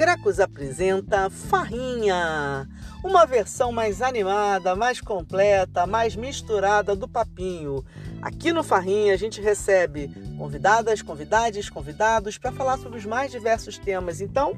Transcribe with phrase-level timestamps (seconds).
[0.00, 2.66] Gracos apresenta Farrinha,
[3.04, 7.84] uma versão mais animada, mais completa, mais misturada do papinho.
[8.22, 13.76] Aqui no Farrinha a gente recebe convidadas, convidados, convidados para falar sobre os mais diversos
[13.76, 14.22] temas.
[14.22, 14.54] Então,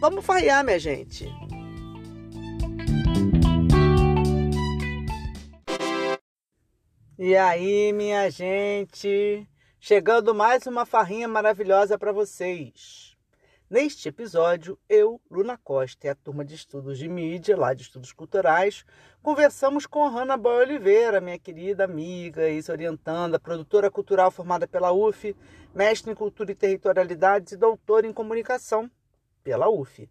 [0.00, 1.30] vamos farrear, minha gente.
[7.18, 9.46] E aí, minha gente,
[9.78, 13.03] chegando mais uma farrinha maravilhosa para vocês.
[13.68, 18.12] Neste episódio, eu, Luna Costa e a turma de estudos de mídia, lá de estudos
[18.12, 18.84] culturais,
[19.22, 25.34] conversamos com Hanna Boy Oliveira, minha querida amiga, ex-orientanda, produtora cultural formada pela UF,
[25.74, 28.90] mestre em cultura e territorialidades e doutora em comunicação
[29.42, 30.10] pela UF.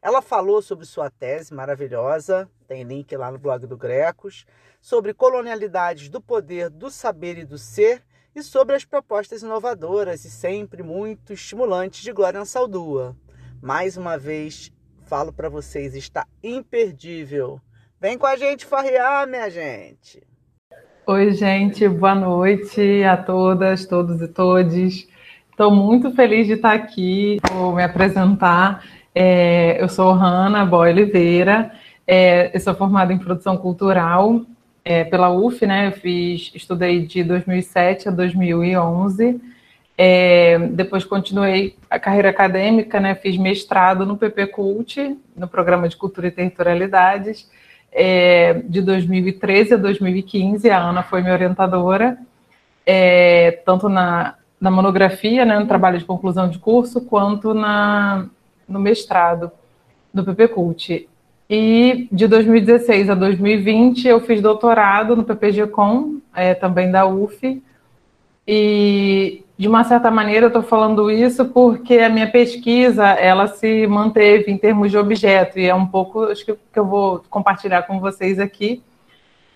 [0.00, 4.46] Ela falou sobre sua tese maravilhosa, tem link lá no blog do Grecos,
[4.80, 10.30] sobre colonialidades do poder, do saber e do ser e sobre as propostas inovadoras e
[10.30, 13.14] sempre muito estimulantes de Glória Saldua.
[13.60, 14.72] Mais uma vez,
[15.04, 17.60] falo para vocês, está imperdível.
[18.00, 20.22] Vem com a gente farrear, minha gente.
[21.06, 25.06] Oi, gente, boa noite a todas, todos e todes.
[25.50, 28.84] Estou muito feliz de estar aqui, vou me apresentar.
[29.14, 31.70] É, eu sou Hanna Boy Oliveira,
[32.06, 34.40] é, eu sou formada em produção cultural
[34.84, 35.88] é, pela UF, né?
[35.88, 39.40] Eu fiz, estudei de 2007 a 2011.
[39.96, 43.14] É, depois continuei a carreira acadêmica, né?
[43.14, 47.48] Fiz mestrado no PP Cult, no programa de Cultura e Territorialidades,
[47.92, 50.68] é, de 2013 a 2015.
[50.70, 52.18] A Ana foi minha orientadora,
[52.84, 58.26] é, tanto na, na monografia, né, no trabalho de conclusão de curso, quanto na,
[58.68, 59.52] no mestrado
[60.12, 61.08] do PP Cult.
[61.54, 67.62] E de 2016 a 2020 eu fiz doutorado no PPG-Com, é, também da UF.
[68.48, 73.86] E de uma certa maneira eu estou falando isso porque a minha pesquisa ela se
[73.86, 75.58] manteve em termos de objeto.
[75.58, 78.82] E é um pouco acho que, que eu vou compartilhar com vocês aqui,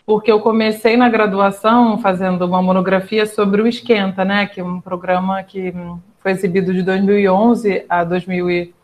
[0.04, 4.82] porque eu comecei na graduação fazendo uma monografia sobre o Esquenta, né, que é um
[4.82, 5.72] programa que
[6.18, 8.76] foi exibido de 2011 a 2020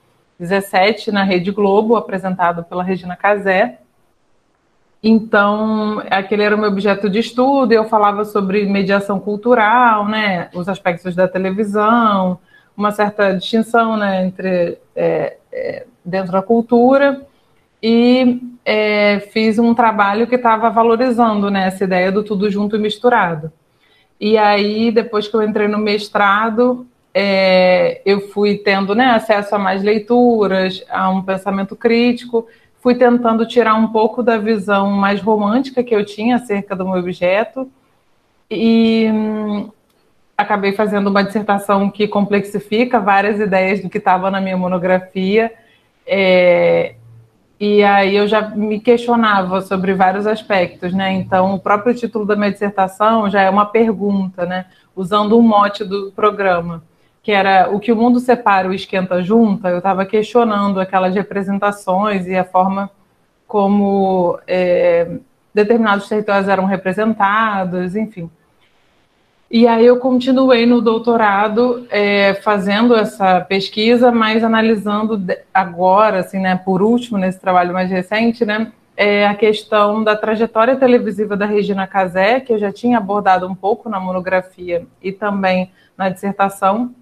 [0.42, 3.78] 17 na Rede Globo, apresentado pela Regina Casé.
[5.00, 10.68] Então, aquele era o meu objeto de estudo, eu falava sobre mediação cultural, né, os
[10.68, 12.38] aspectos da televisão,
[12.76, 17.24] uma certa distinção né, entre é, é, dentro da cultura,
[17.80, 22.80] e é, fiz um trabalho que estava valorizando né, essa ideia do tudo junto e
[22.80, 23.52] misturado.
[24.20, 29.58] E aí, depois que eu entrei no mestrado, é, eu fui tendo né, acesso a
[29.58, 32.46] mais leituras, a um pensamento crítico,
[32.80, 36.98] fui tentando tirar um pouco da visão mais romântica que eu tinha acerca do meu
[36.98, 37.70] objeto
[38.50, 39.70] e hum,
[40.36, 45.52] acabei fazendo uma dissertação que complexifica várias ideias do que estava na minha monografia.
[46.06, 46.94] É,
[47.60, 51.12] e aí eu já me questionava sobre vários aspectos, né?
[51.12, 54.66] Então, o próprio título da minha dissertação já é uma pergunta, né?
[54.96, 56.82] Usando um mote do programa
[57.22, 62.26] que era o que o mundo separa, o esquenta junta, eu estava questionando aquelas representações
[62.26, 62.90] e a forma
[63.46, 65.18] como é,
[65.54, 68.30] determinados territórios eram representados, enfim.
[69.50, 75.22] E aí eu continuei no doutorado é, fazendo essa pesquisa, mas analisando
[75.52, 80.76] agora, assim, né, por último, nesse trabalho mais recente, né, é a questão da trajetória
[80.76, 85.70] televisiva da Regina Casé, que eu já tinha abordado um pouco na monografia e também
[85.98, 86.94] na dissertação,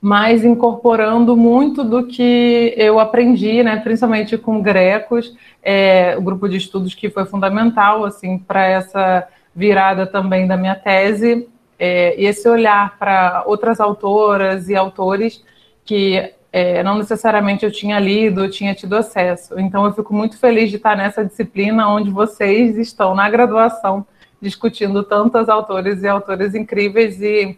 [0.00, 6.56] mas incorporando muito do que eu aprendi, né, principalmente com grecos, é, o grupo de
[6.56, 11.46] estudos que foi fundamental assim para essa virada também da minha tese,
[11.78, 15.44] é, e esse olhar para outras autoras e autores
[15.84, 19.58] que é, não necessariamente eu tinha lido, eu tinha tido acesso.
[19.58, 24.06] Então eu fico muito feliz de estar nessa disciplina onde vocês estão na graduação
[24.40, 27.56] discutindo tantas autores e autores incríveis e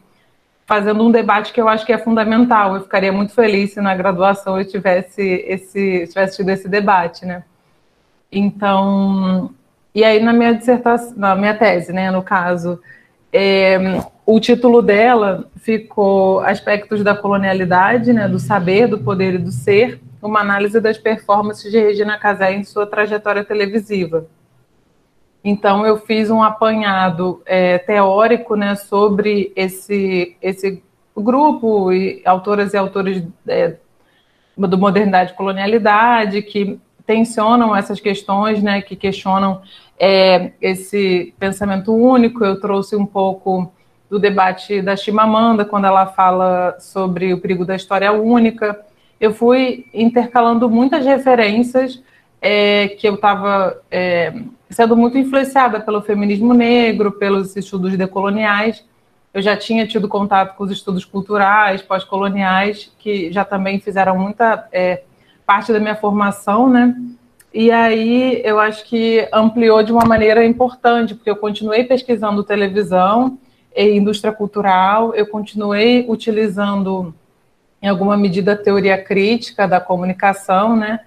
[0.67, 2.75] fazendo um debate que eu acho que é fundamental.
[2.75, 7.45] Eu ficaria muito feliz se na graduação eu tivesse esse tivesse tido esse debate, né?
[8.31, 9.51] Então,
[9.95, 12.81] e aí na minha dissertação, na minha tese, né, no caso,
[13.33, 13.79] é,
[14.25, 20.01] o título dela ficou Aspectos da colonialidade, né, do saber, do poder e do ser,
[20.23, 24.27] uma análise das performances de Regina Casé em sua trajetória televisiva.
[25.45, 30.83] Então, eu fiz um apanhado é, teórico né, sobre esse, esse
[31.17, 33.77] grupo, e autoras e autores é,
[34.57, 39.63] do Modernidade e Colonialidade, que tensionam essas questões, né, que questionam
[39.99, 42.45] é, esse pensamento único.
[42.45, 43.73] Eu trouxe um pouco
[44.09, 48.79] do debate da Chimamanda, quando ela fala sobre o perigo da história única.
[49.21, 52.03] eu fui intercalando muitas referências
[52.43, 54.35] é, que eu estava é,
[54.69, 58.85] sendo muito influenciada pelo feminismo negro, pelos estudos decoloniais.
[59.33, 64.69] Eu já tinha tido contato com os estudos culturais, pós-coloniais, que já também fizeram muita
[64.73, 65.05] é,
[65.47, 66.95] parte da minha formação, né?
[67.55, 73.39] E aí eu acho que ampliou de uma maneira importante, porque eu continuei pesquisando televisão
[73.75, 77.15] e indústria cultural, eu continuei utilizando
[77.81, 81.01] em alguma medida a teoria crítica da comunicação, né?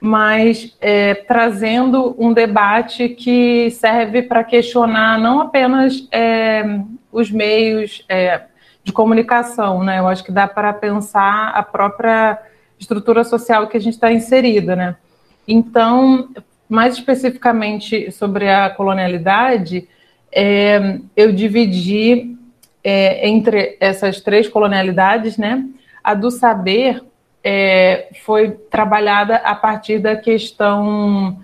[0.00, 8.42] Mas é, trazendo um debate que serve para questionar não apenas é, os meios é,
[8.84, 9.98] de comunicação, né?
[9.98, 12.38] Eu acho que dá para pensar a própria
[12.78, 14.96] estrutura social que a gente está inserida, né?
[15.48, 16.28] Então,
[16.68, 19.88] mais especificamente sobre a colonialidade,
[20.30, 22.36] é, eu dividi
[22.84, 25.64] é, entre essas três colonialidades, né?
[26.04, 27.02] A do saber
[27.48, 31.38] é, foi trabalhada a partir da questão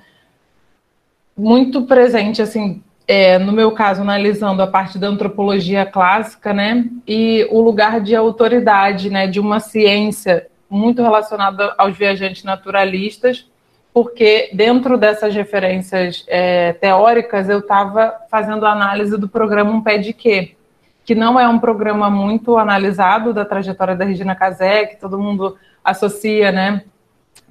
[1.37, 7.47] muito presente, assim, é, no meu caso, analisando a parte da antropologia clássica, né, e
[7.53, 13.49] o lugar de autoridade, né, de uma ciência muito relacionada aos viajantes naturalistas,
[13.95, 20.13] porque dentro dessas referências é, teóricas eu estava fazendo análise do programa Um Pé de
[20.13, 20.57] Quê,
[21.05, 25.57] que não é um programa muito analisado da trajetória da Regina Casé, que todo mundo
[25.85, 26.83] associa, né?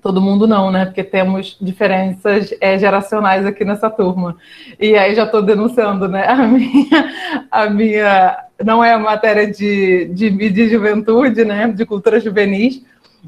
[0.02, 0.86] Todo mundo não, né?
[0.86, 4.36] Porque temos diferenças é, geracionais aqui nessa turma.
[4.80, 6.26] E aí já estou denunciando, né?
[6.28, 11.68] A minha, a minha não é matéria de, de, de juventude, né?
[11.68, 12.84] De cultura juvenis,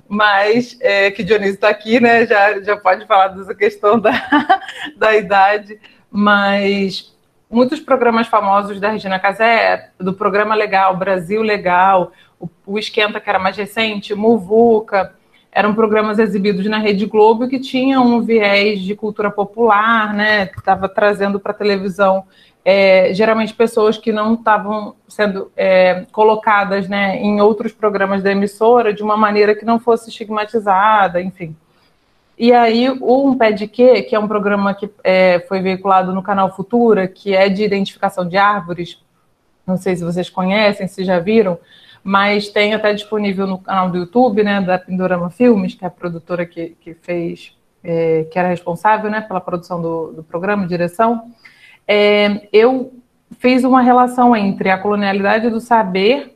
[0.07, 2.25] mas é, que Dionísio está aqui, né?
[2.25, 4.11] Já, já pode falar dessa questão da,
[4.97, 5.79] da idade,
[6.09, 7.13] mas
[7.53, 13.29] muitos programas famosos da Regina Casé, do programa Legal, Brasil Legal, o, o Esquenta, que
[13.29, 15.13] era mais recente, Muvuca,
[15.51, 20.49] eram programas exibidos na Rede Globo que tinham um viés de cultura popular, né?
[20.57, 22.23] Estava trazendo para a televisão
[22.65, 28.93] é, geralmente pessoas que não estavam sendo é, colocadas né, em outros programas da emissora
[28.93, 31.55] de uma maneira que não fosse estigmatizada, enfim.
[32.37, 36.13] E aí, o Um Pé de Quê, que é um programa que é, foi veiculado
[36.13, 38.97] no canal Futura, que é de identificação de árvores,
[39.67, 41.59] não sei se vocês conhecem, se já viram,
[42.03, 45.91] mas tem até disponível no canal do YouTube, né, da Pindorama Filmes, que é a
[45.91, 51.31] produtora que, que fez, é, que era responsável, né, pela produção do, do programa, direção.
[51.87, 52.91] É, eu
[53.39, 56.35] fiz uma relação entre a colonialidade do saber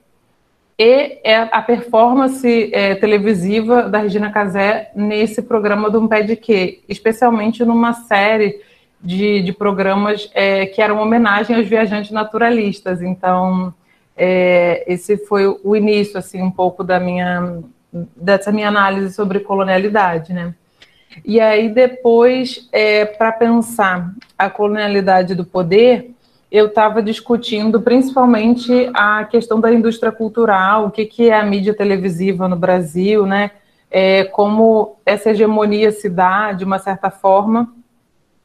[0.80, 6.36] e é, a performance é, televisiva da Regina Casé nesse programa do Um Pé de
[6.36, 8.62] Quê, especialmente numa série
[9.02, 13.02] de, de programas é, que eram homenagem aos viajantes naturalistas.
[13.02, 13.74] Então,
[14.18, 17.62] é, esse foi o início, assim, um pouco da minha
[18.16, 20.54] dessa minha análise sobre colonialidade, né?
[21.24, 26.12] E aí depois, é, para pensar a colonialidade do poder,
[26.52, 31.74] eu estava discutindo principalmente a questão da indústria cultural, o que, que é a mídia
[31.74, 33.52] televisiva no Brasil, né?
[33.90, 37.74] É, como essa hegemonia se dá de uma certa forma.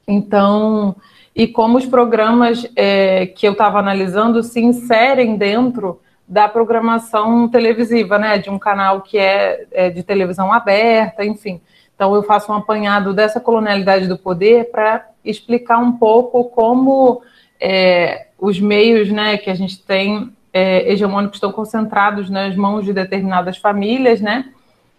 [0.07, 0.97] Então,
[1.35, 8.19] e como os programas é, que eu estava analisando se inserem dentro da programação televisiva,
[8.19, 11.61] né, de um canal que é, é, de televisão aberta, enfim.
[11.95, 17.23] Então eu faço um apanhado dessa colonialidade do poder para explicar um pouco como
[17.61, 22.93] é, os meios, né, que a gente tem é, hegemônicos estão concentrados nas mãos de
[22.93, 24.47] determinadas famílias, né,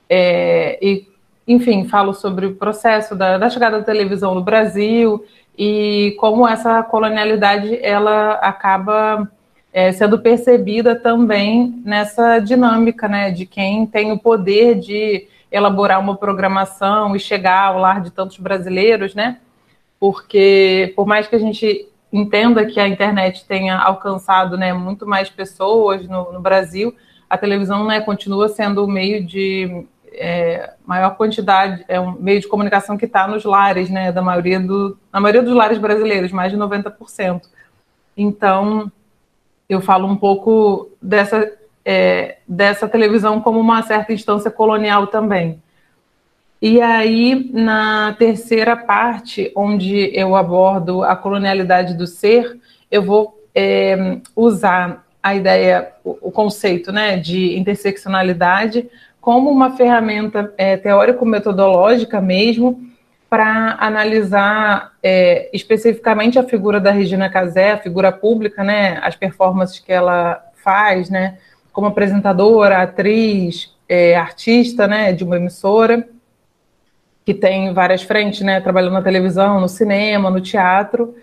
[0.09, 1.07] é, e
[1.47, 5.25] enfim falo sobre o processo da, da chegada da televisão no Brasil
[5.57, 9.29] e como essa colonialidade ela acaba
[9.71, 16.15] é, sendo percebida também nessa dinâmica, né, de quem tem o poder de elaborar uma
[16.15, 19.37] programação e chegar ao lar de tantos brasileiros, né?
[19.99, 25.29] Porque por mais que a gente entenda que a internet tenha alcançado, né, muito mais
[25.29, 26.95] pessoas no, no Brasil,
[27.29, 32.47] a televisão, né, continua sendo o meio de é, maior quantidade, é um meio de
[32.47, 36.51] comunicação que está nos lares, né, da maioria do, na maioria dos lares brasileiros, mais
[36.51, 37.41] de 90%.
[38.15, 38.91] Então,
[39.67, 41.51] eu falo um pouco dessa,
[41.83, 45.61] é, dessa televisão como uma certa instância colonial também.
[46.61, 52.57] E aí, na terceira parte, onde eu abordo a colonialidade do ser,
[52.89, 58.89] eu vou é, usar a ideia, o, o conceito né, de interseccionalidade
[59.23, 62.81] como uma ferramenta é, teórico-metodológica mesmo
[63.29, 69.79] para analisar é, especificamente a figura da Regina Casé, a figura pública, né, as performances
[69.79, 71.37] que ela faz, né,
[71.71, 76.05] como apresentadora, atriz, é, artista, né, de uma emissora
[77.25, 81.15] que tem várias frentes, né, trabalhando na televisão, no cinema, no teatro,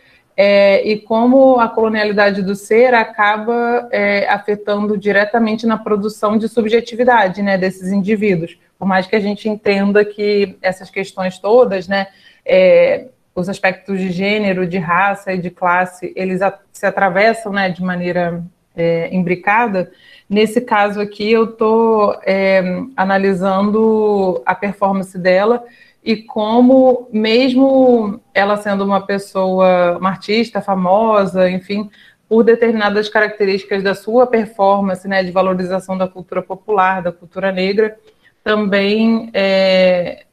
[0.42, 7.42] é, e como a colonialidade do ser acaba é, afetando diretamente na produção de subjetividade,
[7.42, 8.58] né, desses indivíduos.
[8.78, 12.06] Por mais que a gente entenda que essas questões todas, né,
[12.42, 17.68] é, os aspectos de gênero, de raça e de classe, eles a, se atravessam, né,
[17.68, 18.42] de maneira
[18.74, 19.92] é, imbricada.
[20.26, 22.62] Nesse caso aqui, eu estou é,
[22.96, 25.62] analisando a performance dela
[26.02, 31.90] e como, mesmo ela sendo uma pessoa, uma artista famosa, enfim,
[32.28, 37.98] por determinadas características da sua performance, né, de valorização da cultura popular, da cultura negra,
[38.42, 40.24] também é,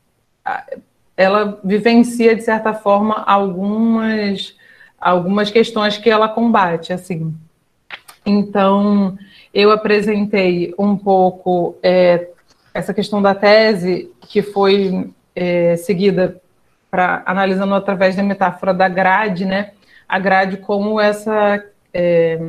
[1.17, 4.55] ela vivencia, de certa forma, algumas,
[4.99, 7.35] algumas questões que ela combate, assim.
[8.25, 9.17] Então,
[9.53, 12.29] eu apresentei um pouco é,
[12.73, 16.41] essa questão da tese, que foi é, seguida
[16.89, 19.71] para analisando através da metáfora da grade, né?
[20.09, 21.63] A grade como essa
[21.93, 22.39] é,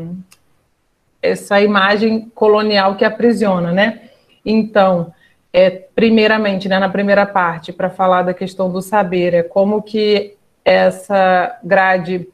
[1.20, 4.08] essa imagem colonial que aprisiona, né?
[4.44, 5.12] Então,
[5.52, 10.34] é, primeiramente, né, na primeira parte, para falar da questão do saber, é como que
[10.64, 12.26] essa grade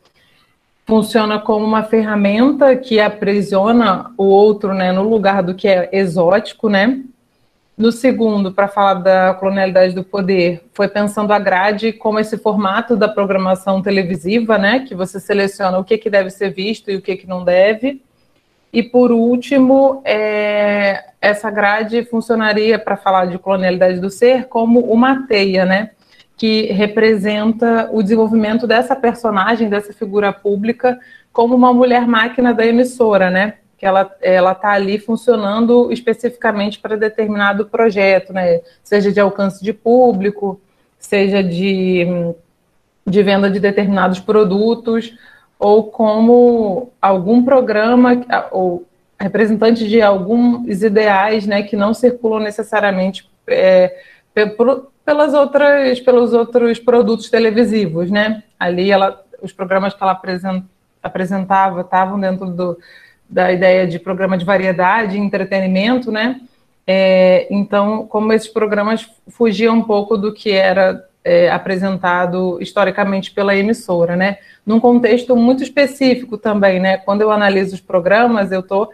[0.87, 6.69] funciona como uma ferramenta que aprisiona o outro, né, no lugar do que é exótico,
[6.69, 7.03] né?
[7.77, 12.97] No segundo, para falar da colonialidade do poder, foi pensando a grade como esse formato
[12.97, 17.03] da programação televisiva, né, que você seleciona o que, que deve ser visto e o
[17.03, 18.01] que, que não deve.
[18.73, 25.27] E por último, é, essa grade funcionaria, para falar de colonialidade do ser, como uma
[25.27, 25.91] teia, né,
[26.37, 30.97] que representa o desenvolvimento dessa personagem, dessa figura pública,
[31.33, 33.55] como uma mulher máquina da emissora, né?
[33.77, 38.61] Que ela ela está ali funcionando especificamente para determinado projeto, né?
[38.83, 40.61] Seja de alcance de público,
[40.99, 42.07] seja de,
[43.07, 45.15] de venda de determinados produtos,
[45.59, 48.87] ou como algum programa ou
[49.19, 53.97] representante de alguns ideais, né, que não circulam necessariamente é,
[55.05, 58.43] pelas outras pelos outros produtos televisivos, né?
[58.59, 60.21] Ali ela os programas que ela
[61.03, 62.79] apresentava estavam dentro do
[63.35, 66.41] da ideia de programa de variedade entretenimento, né?
[66.87, 73.57] É, então, como esses programas fugiam um pouco do que era é, apresentado historicamente pela
[73.57, 74.39] emissora, né?
[74.65, 76.97] Num contexto muito específico também, né?
[76.99, 78.91] Quando eu analiso os programas, eu estou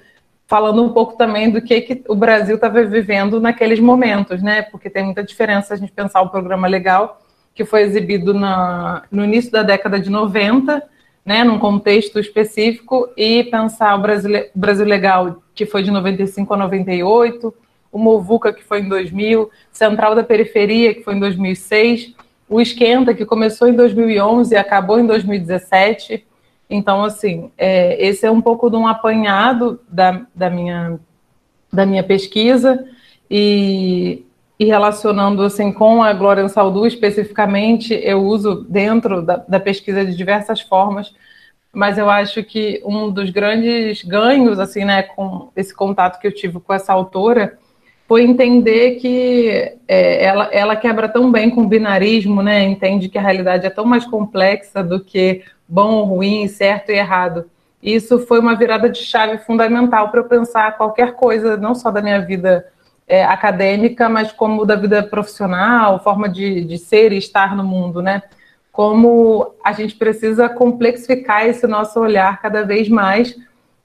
[0.47, 4.63] falando um pouco também do que, que o Brasil estava vivendo naqueles momentos, né?
[4.63, 7.21] Porque tem muita diferença a gente pensar o programa legal
[7.55, 10.83] que foi exibido na, no início da década de 90
[11.25, 16.57] né, num contexto específico, e pensar o Brasil, Brasil Legal, que foi de 95 a
[16.57, 17.55] 98,
[17.93, 22.15] o Movuca, que foi em 2000, Central da Periferia, que foi em 2006,
[22.49, 26.27] o Esquenta, que começou em 2011 e acabou em 2017.
[26.69, 30.99] Então, assim, é, esse é um pouco de um apanhado da, da, minha,
[31.73, 32.85] da minha pesquisa,
[33.31, 34.25] e
[34.61, 40.15] e relacionando assim com a Glória Saldu especificamente, eu uso dentro da, da, pesquisa de
[40.15, 41.15] diversas formas,
[41.73, 46.35] mas eu acho que um dos grandes ganhos assim, né, com esse contato que eu
[46.35, 47.59] tive com essa autora
[48.07, 53.17] foi entender que é, ela, ela quebra tão bem com o binarismo, né, entende que
[53.17, 57.47] a realidade é tão mais complexa do que bom, ruim, certo e errado.
[57.83, 62.03] Isso foi uma virada de chave fundamental para eu pensar qualquer coisa, não só da
[62.03, 62.67] minha vida
[63.11, 68.01] é, acadêmica, mas como da vida profissional, forma de, de ser e estar no mundo,
[68.01, 68.23] né?
[68.71, 73.37] Como a gente precisa complexificar esse nosso olhar cada vez mais.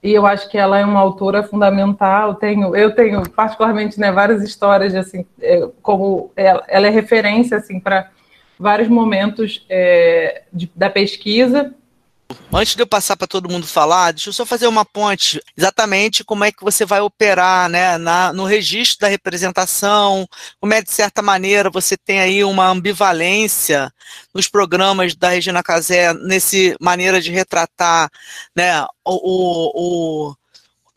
[0.03, 2.36] E eu acho que ela é uma autora fundamental.
[2.36, 7.79] Tenho, eu tenho particularmente né, várias histórias assim, é, como ela, ela, é referência assim
[7.79, 8.12] para
[8.60, 11.74] vários momentos é, de, da pesquisa
[12.51, 15.41] Antes de eu passar para todo mundo falar, deixa eu só fazer uma ponte.
[15.58, 20.27] Exatamente como é que você vai operar né, na, no registro da representação,
[20.60, 23.91] como é de certa maneira você tem aí uma ambivalência
[24.34, 28.10] nos programas da Regina Casé, nesse maneira de retratar
[28.55, 30.36] né, o, o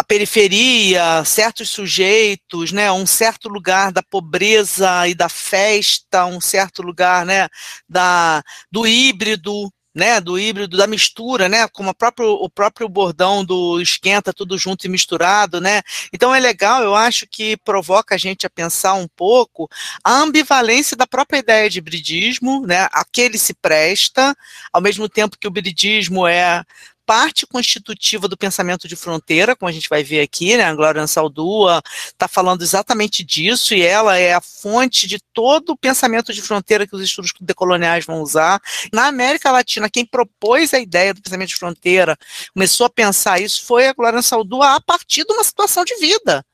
[0.01, 6.83] a periferia, certos sujeitos, né, um certo lugar da pobreza e da festa, um certo
[6.83, 7.49] lugar, né,
[7.89, 13.81] da, do híbrido, né, do híbrido, da mistura, né, como próprio, o próprio bordão do
[13.81, 18.47] esquenta tudo junto e misturado, né, então é legal, eu acho que provoca a gente
[18.47, 19.69] a pensar um pouco
[20.05, 24.37] a ambivalência da própria ideia de hibridismo, né, aquele se presta,
[24.73, 26.63] ao mesmo tempo que o hibridismo é
[27.09, 30.65] parte constitutiva do pensamento de fronteira, como a gente vai ver aqui, né?
[30.65, 35.77] A Glória Saldua está falando exatamente disso, e ela é a fonte de todo o
[35.77, 38.61] pensamento de fronteira que os estudos decoloniais vão usar.
[38.93, 42.15] Na América Latina, quem propôs a ideia do pensamento de fronteira,
[42.53, 46.45] começou a pensar isso, foi a Glória Saldua a partir de uma situação de vida,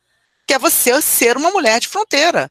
[0.47, 2.49] que é você ser uma mulher de fronteira.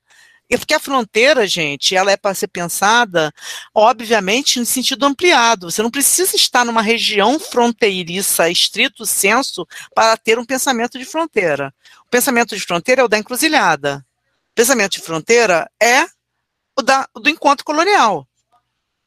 [0.53, 3.33] É porque a fronteira, gente, ela é para ser pensada,
[3.73, 5.71] obviamente, em sentido ampliado.
[5.71, 11.73] Você não precisa estar numa região fronteiriça, estrito senso, para ter um pensamento de fronteira.
[12.05, 14.05] O pensamento de fronteira é o da encruzilhada.
[14.51, 16.05] O pensamento de fronteira é
[16.77, 18.27] o, da, do encontro colonial.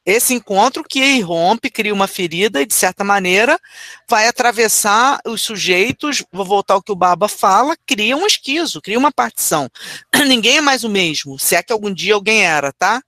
[0.07, 3.59] Esse encontro que irrompe, cria uma ferida e, de certa maneira,
[4.09, 8.97] vai atravessar os sujeitos, vou voltar ao que o Baba fala, cria um esquizo, cria
[8.97, 9.69] uma partição.
[10.25, 13.03] Ninguém é mais o mesmo, se é que algum dia alguém era, tá?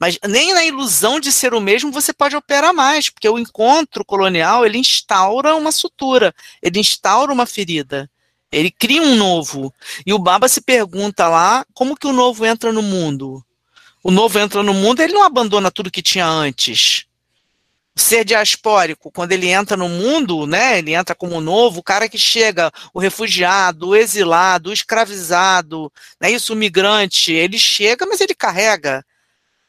[0.00, 4.04] Mas nem na ilusão de ser o mesmo você pode operar mais, porque o encontro
[4.04, 8.10] colonial, ele instaura uma sutura, ele instaura uma ferida.
[8.50, 9.72] Ele cria um novo.
[10.04, 13.40] E o Baba se pergunta lá, como que o novo entra no mundo?
[14.02, 17.06] O novo entra no mundo, ele não abandona tudo que tinha antes.
[17.94, 22.08] O ser diaspórico, quando ele entra no mundo, né, ele entra como novo, o cara
[22.08, 28.20] que chega, o refugiado, o exilado, o escravizado, né, isso, o migrante, ele chega, mas
[28.20, 29.04] ele carrega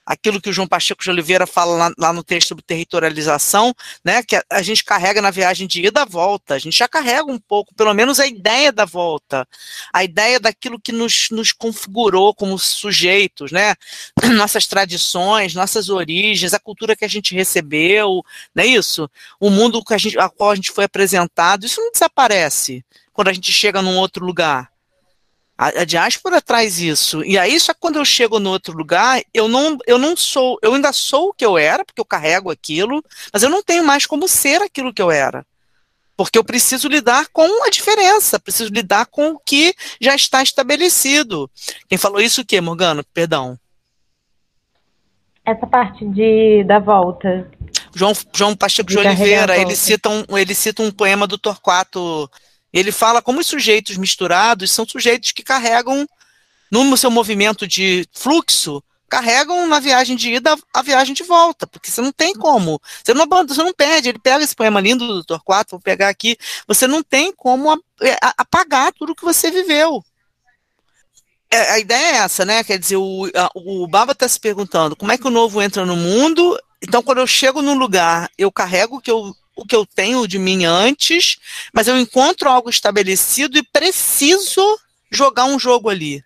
[0.06, 4.22] aquilo que o João Pacheco de Oliveira fala lá, lá, no texto sobre territorialização, né,
[4.24, 7.32] que a, a, gente carrega na viagem de ida e volta, a gente já carrega
[7.32, 9.48] um pouco, pelo menos a ideia da volta,
[9.94, 13.76] a ideia daquilo que nos, nos configurou como sujeitos, né,
[14.36, 19.10] nossas tradições, nossas origens, a cultura que a gente recebeu, não é isso?
[19.40, 22.84] O mundo que a gente, a qual a gente foi apresentado, isso não desaparece
[23.14, 24.73] quando a gente chega num outro lugar.
[25.58, 27.24] A, a diáspora traz isso.
[27.24, 30.74] E aí, só quando eu chego no outro lugar, eu não, eu não sou, eu
[30.74, 34.06] ainda sou o que eu era, porque eu carrego aquilo, mas eu não tenho mais
[34.06, 35.46] como ser aquilo que eu era.
[36.16, 41.50] Porque eu preciso lidar com a diferença, preciso lidar com o que já está estabelecido.
[41.88, 43.04] Quem falou isso o quê, Morgana?
[43.14, 43.58] Perdão.
[45.46, 47.50] Essa parte de da volta.
[47.94, 52.30] João, João Pacheco de, de Oliveira, ele cita, um, ele cita um poema do Torquato
[52.74, 56.08] ele fala como os sujeitos misturados são sujeitos que carregam,
[56.72, 61.92] no seu movimento de fluxo, carregam na viagem de ida a viagem de volta, porque
[61.92, 65.40] você não tem como, você não, você não perde, ele pega esse poema lindo do.
[65.44, 66.36] 4, vou pegar aqui,
[66.68, 70.04] você não tem como é, apagar tudo que você viveu.
[71.52, 72.64] É, a ideia é essa, né?
[72.64, 75.86] Quer dizer, o, a, o Baba está se perguntando como é que o novo entra
[75.86, 76.60] no mundo.
[76.82, 80.28] Então, quando eu chego num lugar, eu carrego o que eu o que eu tenho
[80.28, 81.38] de mim antes,
[81.72, 84.80] mas eu encontro algo estabelecido e preciso
[85.12, 86.24] jogar um jogo ali.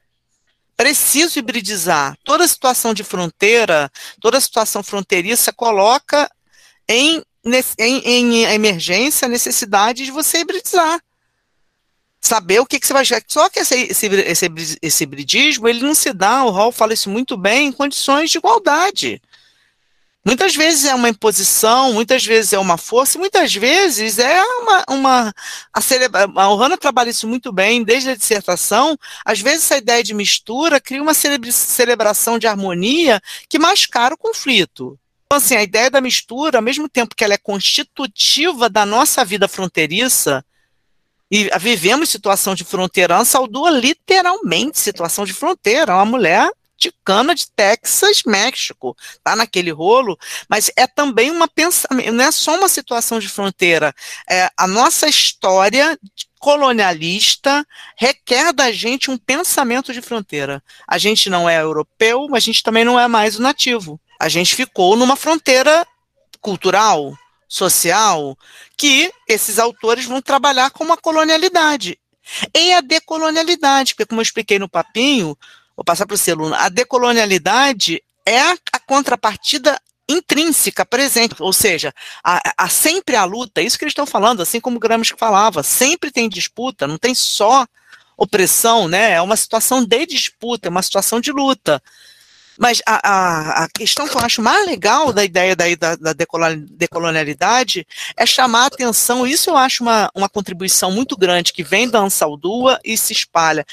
[0.76, 2.18] Preciso hibridizar.
[2.24, 6.30] Toda situação de fronteira, toda situação fronteiriça coloca
[6.88, 7.24] em,
[7.78, 11.02] em, em emergência a necessidade de você hibridizar.
[12.22, 13.24] Saber o que, que você vai jogar.
[13.28, 14.50] Só que esse, esse, esse,
[14.82, 18.38] esse hibridismo, ele não se dá, o Hall fala isso muito bem, em condições de
[18.38, 19.22] igualdade.
[20.28, 24.84] Muitas vezes é uma imposição, muitas vezes é uma força, e muitas vezes é uma.
[24.90, 25.34] uma
[25.72, 28.98] a, celebra, a Ohana trabalha isso muito bem desde a dissertação.
[29.24, 35.00] Às vezes, essa ideia de mistura cria uma celebração de harmonia que mascara o conflito.
[35.28, 39.24] Então, assim, a ideia da mistura, ao mesmo tempo que ela é constitutiva da nossa
[39.24, 40.44] vida fronteiriça,
[41.32, 45.96] e vivemos situação de fronteira, saudua literalmente situação de fronteira.
[45.96, 52.24] Uma mulher Ticana de Texas, México, tá naquele rolo, mas é também uma pensamento, não
[52.24, 53.94] é só uma situação de fronteira,
[54.30, 55.98] é a nossa história
[56.40, 57.66] colonialista
[57.98, 60.64] requer da gente um pensamento de fronteira.
[60.88, 64.00] A gente não é europeu, mas a gente também não é mais o nativo.
[64.20, 65.86] A gente ficou numa fronteira
[66.40, 68.38] cultural, social,
[68.78, 72.00] que esses autores vão trabalhar com uma colonialidade.
[72.56, 75.38] E a decolonialidade, porque como eu expliquei no papinho,
[75.78, 82.70] vou passar para o Celuna, a decolonialidade é a, contrapartida intrínseca, presente, ou seja, há,
[82.70, 86.88] sempre a luta, isso que eles estão falando, assim como Gramsci falava, sempre tem disputa,
[86.88, 87.68] não tem só
[88.18, 89.12] opressão, né?
[89.12, 91.84] É uma situação de disputa, é uma situação de luta.
[92.58, 96.14] Mas a, a, a, questão que eu acho mais legal da ideia da, da, da
[96.14, 101.90] decolonialidade é chamar a atenção, isso eu acho uma, uma contribuição muito grande que vem
[101.90, 103.66] da Ansaldua e se espalha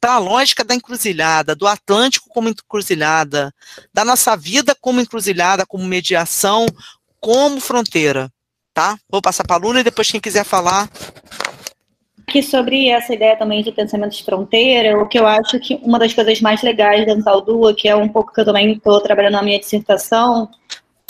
[0.00, 3.54] para a lógica da encruzilhada, do Atlântico como encruzilhada,
[3.92, 6.66] da nossa vida como encruzilhada, como mediação,
[7.20, 8.32] como fronteira,
[8.72, 8.98] tá?
[9.10, 10.88] Vou passar para a Luna e depois quem quiser falar.
[12.40, 16.14] Sobre essa ideia também de pensamento de fronteira, o que eu acho que uma das
[16.14, 19.42] coisas mais legais da Antaldua, que é um pouco que eu também estou trabalhando na
[19.42, 20.48] minha dissertação,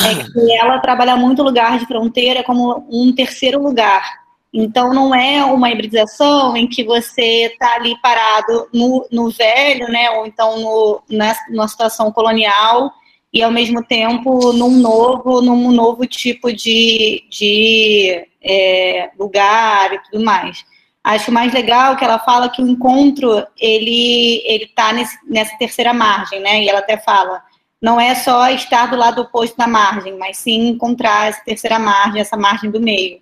[0.01, 4.23] é que ela trabalha muito lugar de fronteira como um terceiro lugar.
[4.53, 10.11] Então, não é uma hibridização em que você está ali parado no, no velho, né,
[10.11, 12.93] ou então no, na, numa situação colonial,
[13.33, 20.23] e ao mesmo tempo num novo, num novo tipo de, de é, lugar e tudo
[20.23, 20.65] mais.
[21.05, 24.93] Acho mais legal que ela fala que o encontro ele ele está
[25.27, 26.63] nessa terceira margem, né?
[26.63, 27.43] E ela até fala
[27.83, 32.21] não é só estar do lado oposto da margem, mas sim encontrar essa terceira margem,
[32.21, 33.21] essa margem do meio.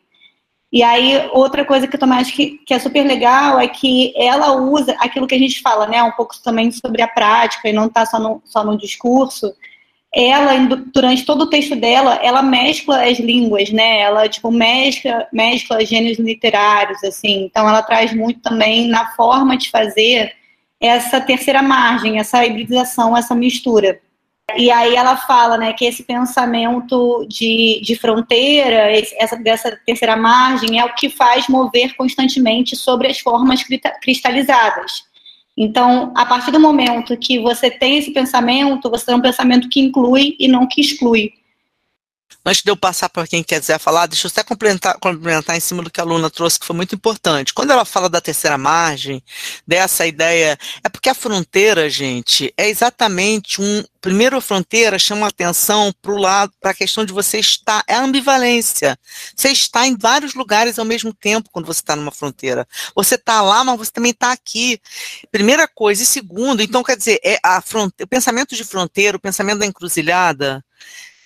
[0.70, 4.12] E aí, outra coisa que eu também acho que, que é super legal é que
[4.16, 6.02] ela usa aquilo que a gente fala, né?
[6.02, 9.52] Um pouco também sobre a prática e não está só no, só no discurso.
[10.12, 14.00] Ela, durante todo o texto dela, ela mescla as línguas, né?
[14.00, 17.44] Ela, tipo, mescla, mescla gêneros literários, assim.
[17.44, 20.32] Então, ela traz muito também na forma de fazer
[20.80, 24.00] essa terceira margem, essa hibridização, essa mistura.
[24.56, 30.80] E aí ela fala, né, que esse pensamento de, de fronteira, essa dessa terceira margem,
[30.80, 33.62] é o que faz mover constantemente sobre as formas
[34.02, 35.04] cristalizadas.
[35.62, 39.78] Então, a partir do momento que você tem esse pensamento, você tem um pensamento que
[39.78, 41.34] inclui e não que exclui.
[42.44, 45.82] Antes de eu passar para quem quiser falar, deixa eu até complementar, complementar em cima
[45.82, 47.52] do que a Luna trouxe, que foi muito importante.
[47.52, 49.22] Quando ela fala da terceira margem,
[49.66, 53.84] dessa ideia, é porque a fronteira, gente, é exatamente um.
[54.00, 57.94] Primeiro, a fronteira chama atenção para o lado, para a questão de você estar, é
[57.94, 58.98] a ambivalência.
[59.36, 62.66] Você está em vários lugares ao mesmo tempo quando você está numa fronteira.
[62.94, 64.80] Você está lá, mas você também está aqui.
[65.30, 66.02] Primeira coisa.
[66.02, 69.66] E segundo, então, quer dizer, é a fronteira, o pensamento de fronteira, o pensamento da
[69.66, 70.64] encruzilhada,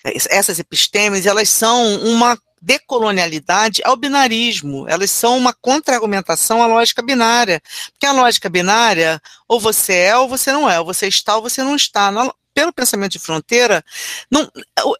[0.04, 7.62] essas epistemes, elas são uma decolonialidade ao binarismo, elas são uma contra-argumentação à lógica binária,
[7.90, 11.42] porque a lógica binária, ou você é ou você não é, ou você está ou
[11.42, 12.10] você não está.
[12.54, 13.84] pelo pensamento de fronteira,
[14.30, 14.50] não,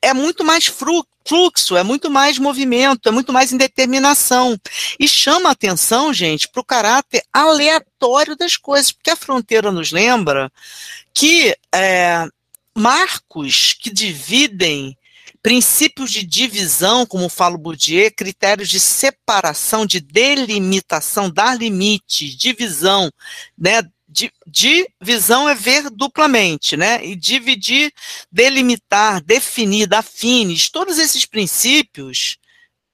[0.02, 0.66] é muito mais
[1.24, 4.58] fluxo, é muito mais movimento, é muito mais indeterminação.
[4.98, 9.90] E chama a atenção, gente, para o caráter aleatório das coisas, porque a fronteira nos
[9.90, 10.52] lembra
[11.14, 12.26] que é,
[12.74, 14.96] marcos que dividem
[15.42, 23.10] princípios de divisão, como fala o Bourdieu, critérios de separação, de delimitação, dar limite, divisão,
[23.56, 23.82] né?
[24.46, 27.04] Divisão é ver duplamente, né?
[27.04, 27.92] E dividir,
[28.30, 32.38] delimitar, definir, dar fines, todos esses princípios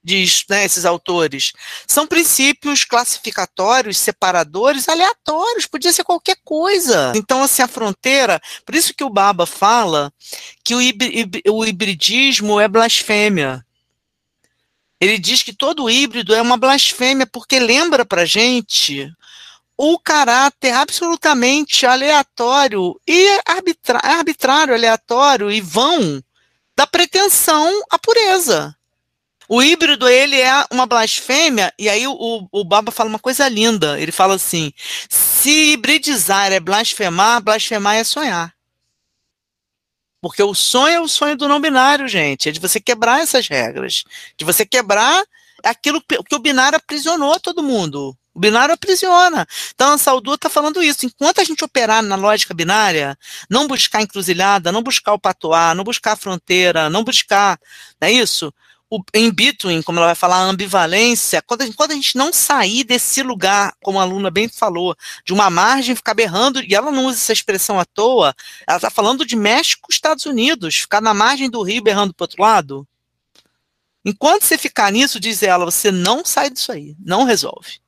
[0.03, 1.53] diz né, esses autores,
[1.87, 7.13] são princípios classificatórios, separadores, aleatórios, podia ser qualquer coisa.
[7.15, 10.13] Então, assim, a fronteira, por isso que o Baba fala
[10.65, 10.79] que o,
[11.53, 13.65] o hibridismo é blasfêmia.
[15.01, 19.11] Ele diz que todo híbrido é uma blasfêmia, porque lembra para gente
[19.77, 23.41] o caráter absolutamente aleatório e
[24.05, 26.23] arbitrário, aleatório e vão
[26.77, 28.77] da pretensão à pureza.
[29.53, 34.01] O híbrido, ele é uma blasfêmia, e aí o, o Baba fala uma coisa linda.
[34.01, 34.73] Ele fala assim:
[35.09, 38.55] se hibridizar é blasfemar, blasfemar é sonhar.
[40.23, 42.49] Porque o sonho é o sonho do não binário, gente.
[42.49, 44.05] É de você quebrar essas regras.
[44.37, 45.25] De você quebrar
[45.65, 48.17] aquilo que o binário aprisionou todo mundo.
[48.33, 49.49] O binário aprisiona.
[49.75, 51.07] Então, a Saldu está falando isso.
[51.07, 55.83] Enquanto a gente operar na lógica binária, não buscar encruzilhada, não buscar o patoar, não
[55.83, 57.59] buscar a fronteira, não buscar,
[58.01, 58.55] não é isso?
[58.91, 62.17] O in between, como ela vai falar, a ambivalência, quando a, gente, quando a gente
[62.17, 66.75] não sair desse lugar, como a aluna bem falou, de uma margem, ficar berrando, e
[66.75, 68.35] ela não usa essa expressão à toa,
[68.67, 72.43] ela está falando de México, Estados Unidos, ficar na margem do rio berrando para outro
[72.43, 72.89] lado.
[74.05, 77.81] Enquanto você ficar nisso, diz ela, você não sai disso aí, não resolve.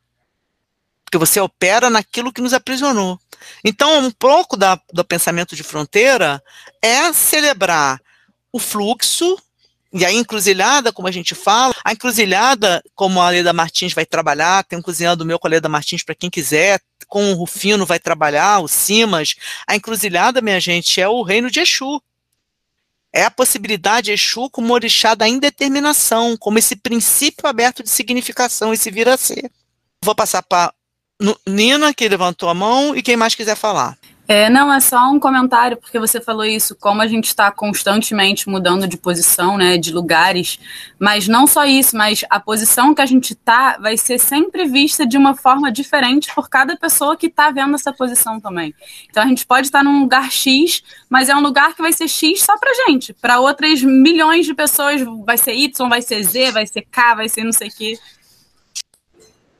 [1.04, 3.18] Porque você opera naquilo que nos aprisionou.
[3.64, 6.40] Então, um pouco da, do pensamento de fronteira
[6.80, 8.00] é celebrar
[8.52, 9.36] o fluxo
[9.92, 14.64] e a encruzilhada, como a gente fala, a encruzilhada, como a Leda Martins vai trabalhar,
[14.64, 17.98] tem um cozinhando meu com a Leda Martins para quem quiser, com o Rufino vai
[17.98, 19.34] trabalhar, o Simas.
[19.66, 22.00] A encruzilhada, minha gente, é o reino de Exu.
[23.12, 28.72] É a possibilidade de Exu como orixá da indeterminação, como esse princípio aberto de significação,
[28.72, 29.52] esse vir a ser.
[30.02, 30.72] Vou passar para
[31.46, 33.98] Nina, que levantou a mão, e quem mais quiser falar.
[34.28, 38.48] É, não, é só um comentário, porque você falou isso, como a gente está constantemente
[38.48, 40.58] mudando de posição, né, de lugares,
[40.98, 45.04] mas não só isso, mas a posição que a gente está vai ser sempre vista
[45.04, 48.72] de uma forma diferente por cada pessoa que está vendo essa posição também.
[49.10, 52.08] Então a gente pode estar num lugar X, mas é um lugar que vai ser
[52.08, 53.12] X só pra gente.
[53.12, 57.28] Para outras milhões de pessoas vai ser Y, vai ser Z, vai ser K, vai
[57.28, 57.98] ser não sei o quê.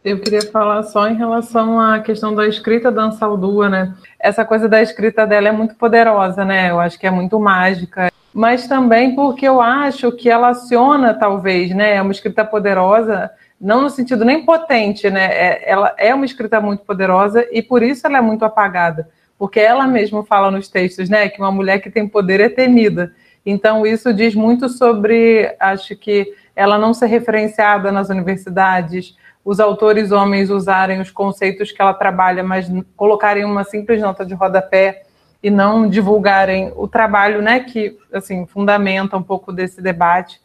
[0.05, 3.95] Eu queria falar só em relação à questão da escrita da Ansaldua, né?
[4.19, 6.71] Essa coisa da escrita dela é muito poderosa, né?
[6.71, 8.11] Eu acho que é muito mágica.
[8.35, 11.97] mas também porque eu acho que ela aciona, talvez, né?
[11.97, 15.27] É uma escrita poderosa, não no sentido nem potente, né?
[15.27, 19.61] É, ela é uma escrita muito poderosa e por isso ela é muito apagada, porque
[19.61, 21.29] ela mesma fala nos textos, né?
[21.29, 23.13] Que uma mulher que tem poder é temida.
[23.45, 30.13] Então, isso diz muito sobre, acho que, ela não ser referenciada nas universidades, os autores
[30.13, 35.03] homens usarem os conceitos que ela trabalha, mas colocarem uma simples nota de rodapé
[35.43, 40.41] e não divulgarem o trabalho, né, que assim fundamenta um pouco desse debate.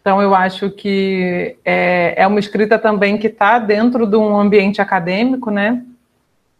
[0.00, 4.82] Então eu acho que é, é uma escrita também que está dentro de um ambiente
[4.82, 5.84] acadêmico, né,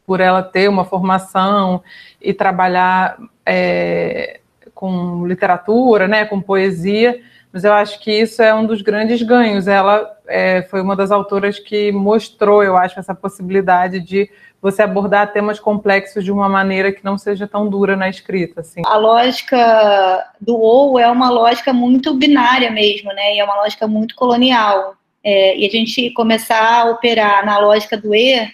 [0.06, 1.82] por ela ter uma formação
[2.20, 4.38] e trabalhar é,
[4.72, 7.20] com literatura, né, com poesia,
[7.52, 9.68] mas eu acho que isso é um dos grandes ganhos.
[9.68, 15.32] Ela é, foi uma das autoras que mostrou, eu acho, essa possibilidade de você abordar
[15.32, 18.60] temas complexos de uma maneira que não seja tão dura na escrita.
[18.60, 18.80] Assim.
[18.86, 23.34] A lógica do ou é uma lógica muito binária mesmo, né?
[23.34, 24.94] E é uma lógica muito colonial.
[25.22, 28.50] É, e a gente começar a operar na lógica do e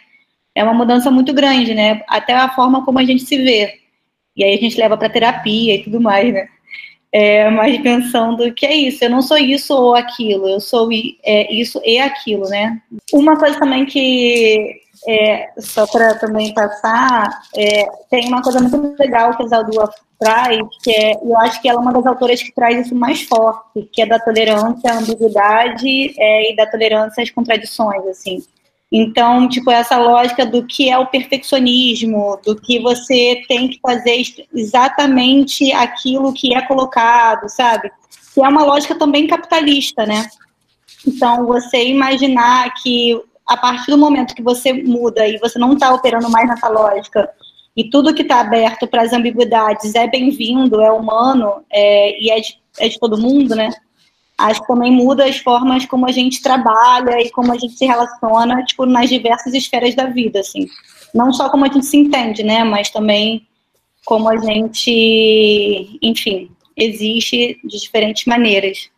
[0.54, 2.02] é uma mudança muito grande, né?
[2.08, 3.78] Até a forma como a gente se vê.
[4.34, 6.48] E aí a gente leva para terapia e tudo mais, né?
[7.10, 10.90] É, mas pensando que é isso, eu não sou isso ou aquilo, eu sou
[11.24, 12.82] é, isso e aquilo, né?
[13.12, 19.34] Uma coisa também que, é, só para também passar, é, tem uma coisa muito legal
[19.34, 22.52] que a Zaldua traz, que é, eu acho que ela é uma das autoras que
[22.52, 27.30] traz isso mais forte, que é da tolerância à ambiguidade é, e da tolerância às
[27.30, 28.42] contradições, assim.
[28.90, 34.22] Então, tipo, essa lógica do que é o perfeccionismo, do que você tem que fazer
[34.54, 37.90] exatamente aquilo que é colocado, sabe?
[38.34, 40.26] Que é uma lógica também capitalista, né?
[41.06, 45.92] Então, você imaginar que a partir do momento que você muda e você não está
[45.92, 47.28] operando mais nessa lógica
[47.76, 52.40] e tudo que está aberto para as ambiguidades é bem-vindo, é humano é, e é
[52.40, 53.70] de, é de todo mundo, né?
[54.38, 57.84] Acho que também muda as formas como a gente trabalha e como a gente se
[57.84, 60.66] relaciona, tipo, nas diversas esferas da vida, assim.
[61.12, 63.46] Não só como a gente se entende, né, mas também
[64.04, 68.88] como a gente, enfim, existe de diferentes maneiras.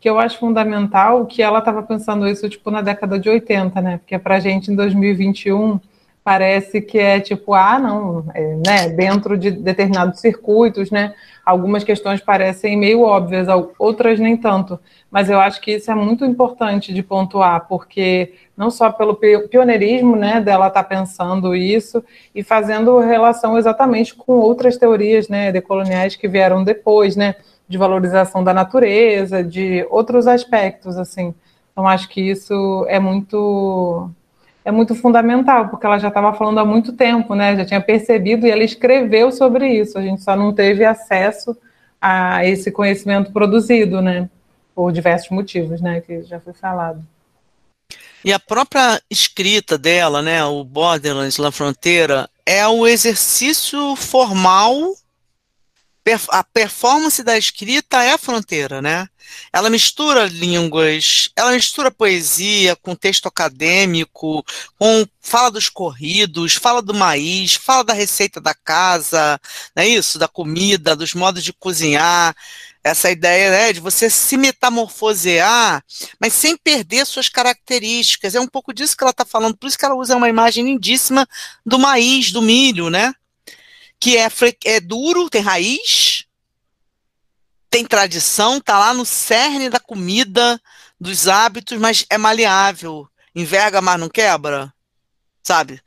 [0.00, 3.98] Que eu acho fundamental que ela estava pensando isso, tipo, na década de 80, né,
[3.98, 5.78] porque para a gente em 2021
[6.30, 11.12] parece que é tipo, ah, não, é, né, dentro de determinados circuitos, né,
[11.44, 14.78] algumas questões parecem meio óbvias, outras nem tanto,
[15.10, 20.14] mas eu acho que isso é muito importante de pontuar, porque não só pelo pioneirismo,
[20.14, 22.00] né, dela estar tá pensando isso
[22.32, 27.34] e fazendo relação exatamente com outras teorias, né, decoloniais que vieram depois, né,
[27.68, 31.34] de valorização da natureza, de outros aspectos, assim.
[31.72, 34.08] Então, acho que isso é muito
[34.64, 37.56] é muito fundamental, porque ela já estava falando há muito tempo, né?
[37.56, 39.98] Já tinha percebido e ela escreveu sobre isso.
[39.98, 41.56] A gente só não teve acesso
[42.00, 44.28] a esse conhecimento produzido, né?
[44.74, 46.00] Por diversos motivos, né?
[46.00, 47.04] Que já foi falado.
[48.24, 50.44] E a própria escrita dela, né?
[50.44, 54.94] O Borderlands La Fronteira é o exercício formal
[56.28, 59.08] a performance da escrita é a fronteira, né?
[59.52, 64.44] Ela mistura línguas, ela mistura poesia com texto acadêmico,
[64.78, 69.40] com fala dos corridos, fala do maíz, fala da receita da casa,
[69.74, 70.18] não é isso?
[70.18, 72.34] Da comida, dos modos de cozinhar.
[72.82, 75.84] Essa ideia né, de você se metamorfosear,
[76.18, 78.34] mas sem perder suas características.
[78.34, 80.64] É um pouco disso que ela está falando, por isso que ela usa uma imagem
[80.64, 81.28] lindíssima
[81.64, 83.12] do maíz, do milho, né?
[84.00, 84.28] Que é,
[84.64, 86.24] é duro, tem raiz,
[87.68, 90.60] tem tradição, tá lá no cerne da comida,
[90.98, 93.08] dos hábitos, mas é maleável.
[93.34, 94.72] Enverga, mas não quebra.
[95.42, 95.80] Sabe?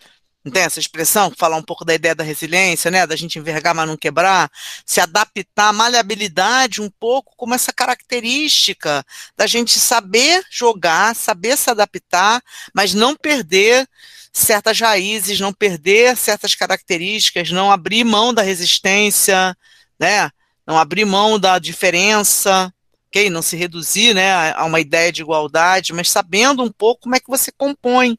[0.44, 1.32] Não tem essa expressão?
[1.38, 3.08] Falar um pouco da ideia da resiliência, né?
[3.08, 4.52] Da gente envergar, mas não quebrar.
[4.86, 9.06] Se adaptar, a maleabilidade um pouco como essa característica
[9.38, 12.42] da gente saber jogar, saber se adaptar,
[12.74, 13.88] mas não perder
[14.34, 19.56] certas raízes, não perder certas características, não abrir mão da resistência,
[20.00, 20.32] né?
[20.66, 22.74] Não abrir mão da diferença,
[23.08, 23.30] ok?
[23.30, 27.20] Não se reduzir, né, a uma ideia de igualdade, mas sabendo um pouco como é
[27.20, 28.18] que você compõe.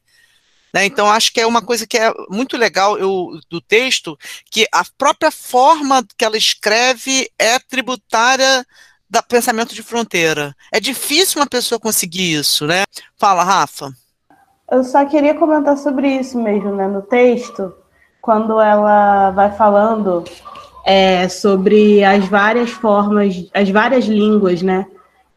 [0.73, 0.85] Né?
[0.85, 4.17] Então, acho que é uma coisa que é muito legal eu, do texto,
[4.51, 8.65] que a própria forma que ela escreve é tributária
[9.09, 10.55] do pensamento de fronteira.
[10.71, 12.83] É difícil uma pessoa conseguir isso, né?
[13.17, 13.93] Fala, Rafa.
[14.71, 16.87] Eu só queria comentar sobre isso mesmo, né?
[16.87, 17.73] No texto,
[18.21, 20.23] quando ela vai falando
[20.85, 24.87] é, sobre as várias formas, as várias línguas, né?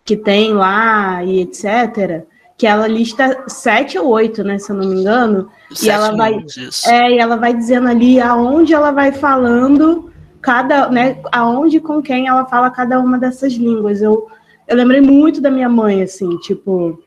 [0.04, 2.24] Que tem lá e etc.
[2.56, 4.58] Que ela lista sete ou oito, né?
[4.58, 5.50] Se eu não me engano.
[5.70, 6.44] Sete e ela vai,
[6.86, 10.10] é, e ela vai dizendo ali aonde ela vai falando
[10.40, 14.00] cada, né, aonde com quem ela fala cada uma dessas línguas.
[14.00, 14.26] Eu,
[14.66, 16.98] eu lembrei muito da minha mãe, assim, tipo,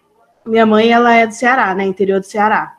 [0.45, 2.73] minha mãe ela é do Ceará, né, interior do Ceará.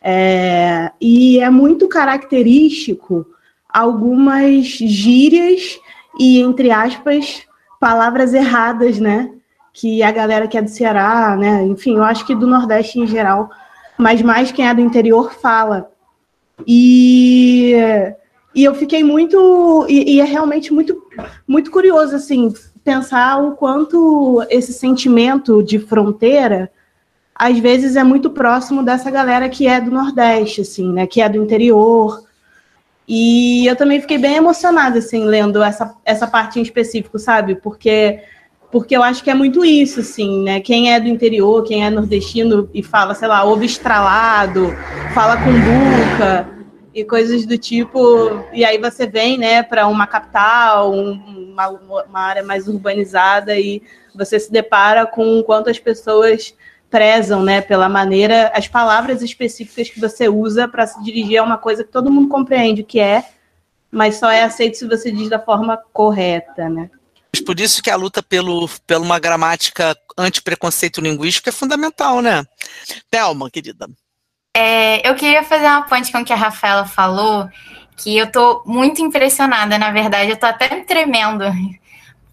[0.00, 3.26] É, e é muito característico
[3.68, 5.78] algumas gírias
[6.18, 7.42] e, entre aspas,
[7.80, 9.32] palavras erradas, né?
[9.72, 11.64] Que a galera que é do Ceará, né?
[11.64, 13.50] Enfim, eu acho que do Nordeste em geral,
[13.98, 15.90] mas mais quem é do interior fala.
[16.66, 17.74] E,
[18.54, 19.86] e eu fiquei muito.
[19.88, 21.02] E, e é realmente muito,
[21.46, 26.70] muito curioso, assim, pensar o quanto esse sentimento de fronteira
[27.38, 31.06] às vezes é muito próximo dessa galera que é do Nordeste, assim, né?
[31.06, 32.26] Que é do interior,
[33.08, 37.54] e eu também fiquei bem emocionada, assim, lendo essa, essa parte em específico, sabe?
[37.54, 38.20] Porque,
[38.70, 40.60] porque eu acho que é muito isso, assim, né?
[40.60, 44.74] Quem é do interior, quem é nordestino e fala, sei lá, ovo estralado,
[45.14, 46.48] fala com buca
[46.92, 48.42] e coisas do tipo.
[48.52, 53.82] E aí você vem, né, para uma capital, um, uma, uma área mais urbanizada e
[54.16, 56.54] você se depara com quantas pessoas
[56.90, 61.58] prezam, né, pela maneira, as palavras específicas que você usa para se dirigir a uma
[61.58, 63.24] coisa que todo mundo compreende o que é,
[63.90, 66.90] mas só é aceito se você diz da forma correta, né?
[67.44, 72.44] Por isso que a luta pelo, pela uma gramática anti-preconceito linguístico é fundamental, né?
[73.10, 73.88] Thelma, querida.
[74.56, 77.48] É, eu queria fazer uma ponte com o que a Rafaela falou,
[77.96, 81.44] que eu tô muito impressionada, na verdade, eu tô até tremendo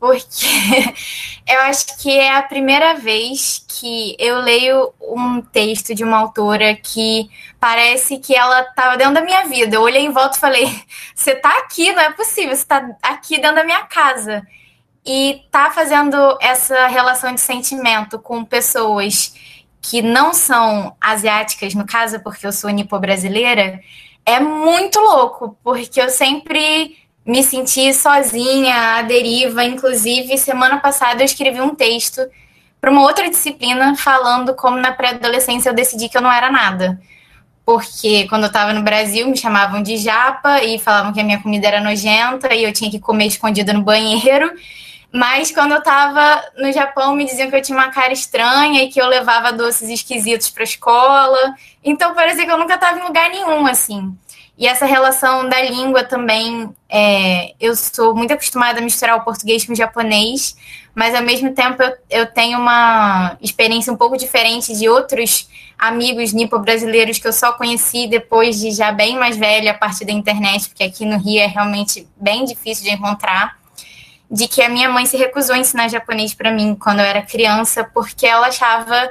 [0.03, 0.93] porque
[1.47, 6.75] eu acho que é a primeira vez que eu leio um texto de uma autora
[6.75, 9.77] que parece que ela estava dentro da minha vida.
[9.77, 10.83] Eu olhei em volta e falei:
[11.15, 14.45] você está aqui, não é possível, você está aqui dentro da minha casa.
[15.05, 19.33] E tá fazendo essa relação de sentimento com pessoas
[19.81, 23.79] que não são asiáticas, no caso, porque eu sou nipo-brasileira,
[24.25, 29.63] é muito louco, porque eu sempre me senti sozinha, à deriva.
[29.63, 32.21] Inclusive, semana passada eu escrevi um texto
[32.81, 36.99] para uma outra disciplina falando como na pré-adolescência eu decidi que eu não era nada.
[37.65, 41.41] Porque quando eu estava no Brasil me chamavam de japa e falavam que a minha
[41.41, 44.51] comida era nojenta e eu tinha que comer escondida no banheiro.
[45.13, 48.89] Mas quando eu estava no Japão me diziam que eu tinha uma cara estranha e
[48.89, 51.55] que eu levava doces esquisitos para a escola.
[51.81, 54.13] Então parecia que eu nunca estava em lugar nenhum assim.
[54.55, 59.65] E essa relação da língua também, é, eu sou muito acostumada a misturar o português
[59.65, 60.55] com o japonês,
[60.93, 66.33] mas ao mesmo tempo eu, eu tenho uma experiência um pouco diferente de outros amigos
[66.33, 70.69] nipo-brasileiros que eu só conheci depois de já bem mais velha, a partir da internet,
[70.69, 73.57] porque aqui no Rio é realmente bem difícil de encontrar,
[74.29, 77.23] de que a minha mãe se recusou a ensinar japonês para mim quando eu era
[77.23, 79.09] criança, porque ela achava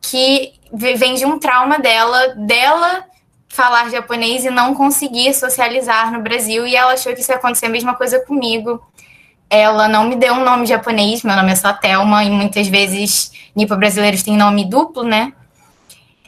[0.00, 3.04] que vem de um trauma dela, dela
[3.48, 6.66] falar japonês e não conseguir socializar no Brasil.
[6.66, 8.84] E ela achou que isso ia acontecer a mesma coisa comigo.
[9.48, 13.30] Ela não me deu um nome japonês, meu nome é só Thelma, e muitas vezes
[13.54, 15.32] nipo-brasileiros têm nome duplo, né?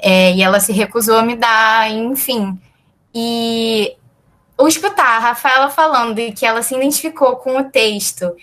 [0.01, 2.57] É, e ela se recusou a me dar, enfim.
[3.13, 3.97] E
[4.57, 8.35] o escutar a Rafaela falando que ela se identificou com o texto,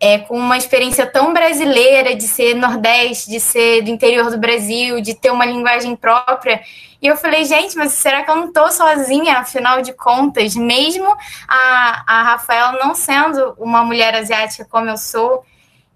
[0.00, 5.00] é, com uma experiência tão brasileira de ser nordeste, de ser do interior do Brasil,
[5.00, 6.60] de ter uma linguagem própria,
[7.00, 10.54] e eu falei, gente, mas será que eu não estou sozinha, afinal de contas?
[10.56, 11.06] Mesmo
[11.46, 15.44] a, a Rafaela não sendo uma mulher asiática como eu sou.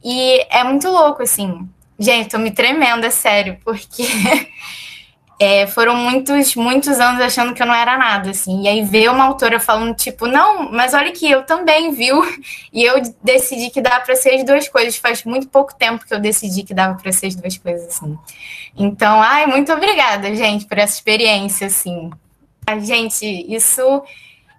[0.02, 1.68] E é muito louco, assim.
[1.98, 4.04] Gente, tô me tremendo, é sério, porque
[5.42, 8.64] é, foram muitos, muitos anos achando que eu não era nada, assim.
[8.64, 12.20] E aí ver uma autora falando, tipo, não, mas olha que eu também, viu?
[12.72, 14.96] E eu decidi que dá para ser as duas coisas.
[14.96, 18.16] Faz muito pouco tempo que eu decidi que dava para ser as duas coisas, assim.
[18.76, 22.11] Então, ai, muito obrigada, gente, por essa experiência, assim.
[22.66, 24.03] A gente, isso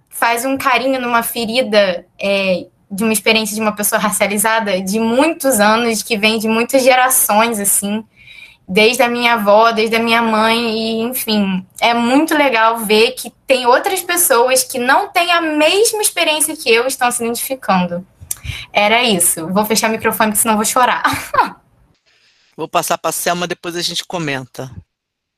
[0.09, 5.59] faz um carinho numa ferida é, de uma experiência de uma pessoa racializada de muitos
[5.59, 8.03] anos, que vem de muitas gerações, assim
[8.71, 13.29] desde a minha avó, desde a minha mãe, e enfim, é muito legal ver que
[13.45, 18.05] tem outras pessoas que não têm a mesma experiência que eu estão se identificando.
[18.71, 19.45] Era isso.
[19.49, 21.03] Vou fechar o microfone, senão vou chorar.
[22.55, 24.69] Vou passar para a Selma, depois a gente comenta.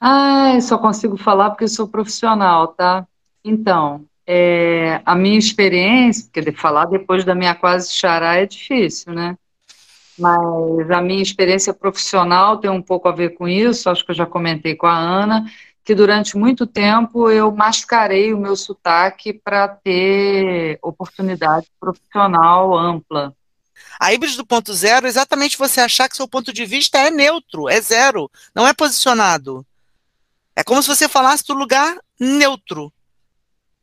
[0.02, 3.08] Ah, só consigo falar porque eu sou profissional, tá?
[3.46, 9.14] Então, é, a minha experiência, porque de falar depois da minha quase xará é difícil,
[9.14, 9.38] né?
[10.18, 14.16] Mas a minha experiência profissional tem um pouco a ver com isso, acho que eu
[14.16, 15.46] já comentei com a Ana,
[15.84, 23.36] que durante muito tempo eu mascarei o meu sotaque para ter oportunidade profissional ampla.
[24.00, 27.10] A híbrido do ponto zero é exatamente você achar que seu ponto de vista é
[27.10, 29.66] neutro, é zero, não é posicionado.
[30.56, 32.94] É como se você falasse do lugar neutro.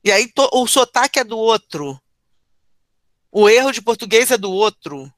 [0.04, 2.00] E aí o sotaque é do outro.
[3.30, 5.12] O erro de português é do outro.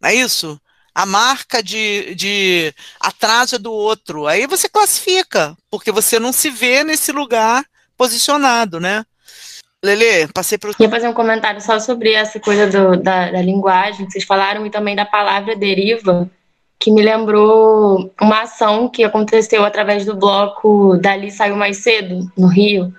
[0.00, 0.60] Não é isso?
[0.94, 4.26] A marca de, de atraso é do outro.
[4.26, 7.64] Aí você classifica, porque você não se vê nesse lugar
[7.96, 9.04] posicionado, né?
[9.84, 14.06] Lele, passei para Queria fazer um comentário só sobre essa coisa do, da, da linguagem
[14.06, 16.28] que vocês falaram e também da palavra deriva,
[16.78, 22.48] que me lembrou uma ação que aconteceu através do bloco Dali Saiu Mais Cedo, no
[22.48, 22.92] Rio,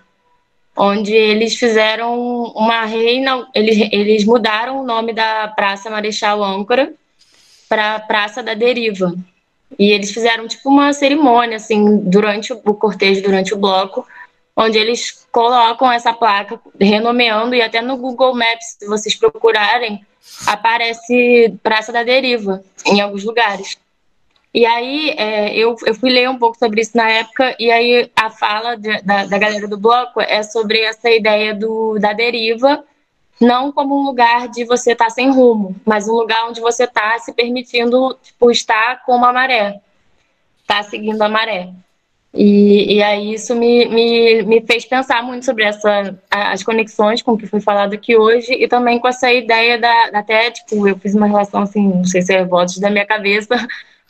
[0.77, 6.93] onde eles fizeram uma reina, eles, eles mudaram o nome da Praça Marechal Âncora
[7.67, 9.13] para Praça da Deriva.
[9.77, 14.05] E eles fizeram tipo uma cerimônia assim durante o cortejo, durante o bloco,
[14.55, 20.05] onde eles colocam essa placa renomeando e até no Google Maps, se vocês procurarem,
[20.45, 23.77] aparece Praça da Deriva em alguns lugares.
[24.57, 28.11] E aí é, eu, eu fui ler um pouco sobre isso na época, e aí
[28.15, 32.83] a fala de, da, da galera do bloco é sobre essa ideia do, da deriva,
[33.39, 36.85] não como um lugar de você estar tá sem rumo, mas um lugar onde você
[36.85, 39.79] está se permitindo tipo, estar como a maré,
[40.63, 41.69] está seguindo a maré.
[42.33, 47.33] E, e aí isso me, me, me fez pensar muito sobre essa, as conexões com
[47.33, 50.97] o que foi falado aqui hoje e também com essa ideia da, até, tipo, eu
[50.97, 53.55] fiz uma relação assim, não sei se é votos da minha cabeça,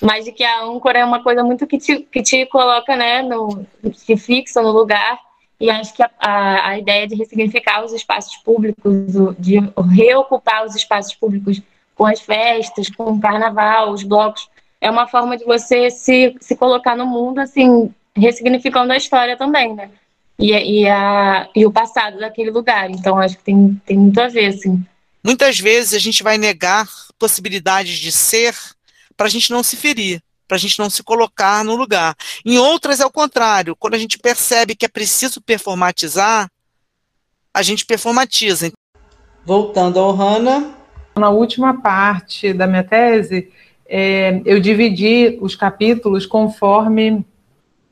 [0.02, 3.22] mas de que a âncora é uma coisa muito que te, que te coloca, né,
[3.22, 3.66] no,
[4.06, 5.20] te fixa no lugar,
[5.60, 8.94] e acho que a, a, a ideia de ressignificar os espaços públicos,
[9.40, 9.58] de
[9.92, 11.62] reocupar os espaços públicos
[11.96, 14.48] com as festas, com o carnaval, os blocos,
[14.80, 19.74] é uma forma de você se, se colocar no mundo, assim, ressignificando a história também,
[19.74, 19.90] né,
[20.38, 24.28] e, e, a, e o passado daquele lugar, então acho que tem, tem muito a
[24.28, 24.80] ver, assim.
[25.24, 26.88] Muitas vezes a gente vai negar
[27.18, 28.56] possibilidades de ser
[29.18, 32.16] para a gente não se ferir, para a gente não se colocar no lugar.
[32.46, 36.50] Em outras é o contrário, quando a gente percebe que é preciso performatizar,
[37.54, 38.72] a gente performatiza.
[39.44, 40.76] Voltando ao Hanna.
[41.18, 43.52] Na última parte da minha tese,
[43.88, 47.26] é, eu dividi os capítulos conforme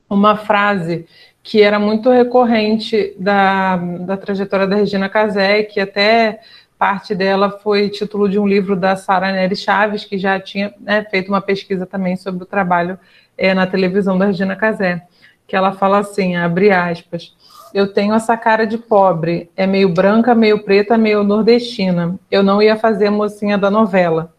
[0.08, 1.08] uma frase
[1.42, 6.42] que era muito recorrente da, da trajetória da Regina Casé, que até
[6.86, 11.04] parte dela foi título de um livro da Sara Nery Chaves, que já tinha né,
[11.10, 13.00] feito uma pesquisa também sobre o trabalho
[13.36, 15.02] é, na televisão da Regina Casé,
[15.48, 17.36] que ela fala assim, abre aspas,
[17.74, 22.62] eu tenho essa cara de pobre, é meio branca, meio preta, meio nordestina, eu não
[22.62, 24.32] ia fazer mocinha da novela.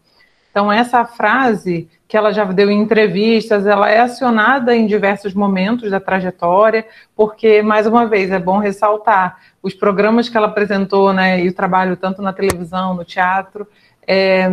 [0.49, 5.91] Então essa frase que ela já deu em entrevistas, ela é acionada em diversos momentos
[5.91, 6.85] da trajetória,
[7.15, 11.53] porque, mais uma vez, é bom ressaltar, os programas que ela apresentou, né, e o
[11.53, 13.67] trabalho tanto na televisão, no teatro,
[14.07, 14.49] é,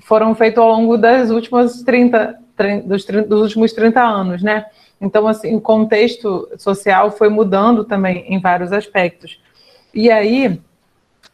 [0.00, 4.66] foram feitos ao longo das últimas 30, 30 dos, 30, dos últimos 30 anos, né?
[5.00, 9.40] Então, assim, o contexto social foi mudando também em vários aspectos.
[9.94, 10.60] E aí,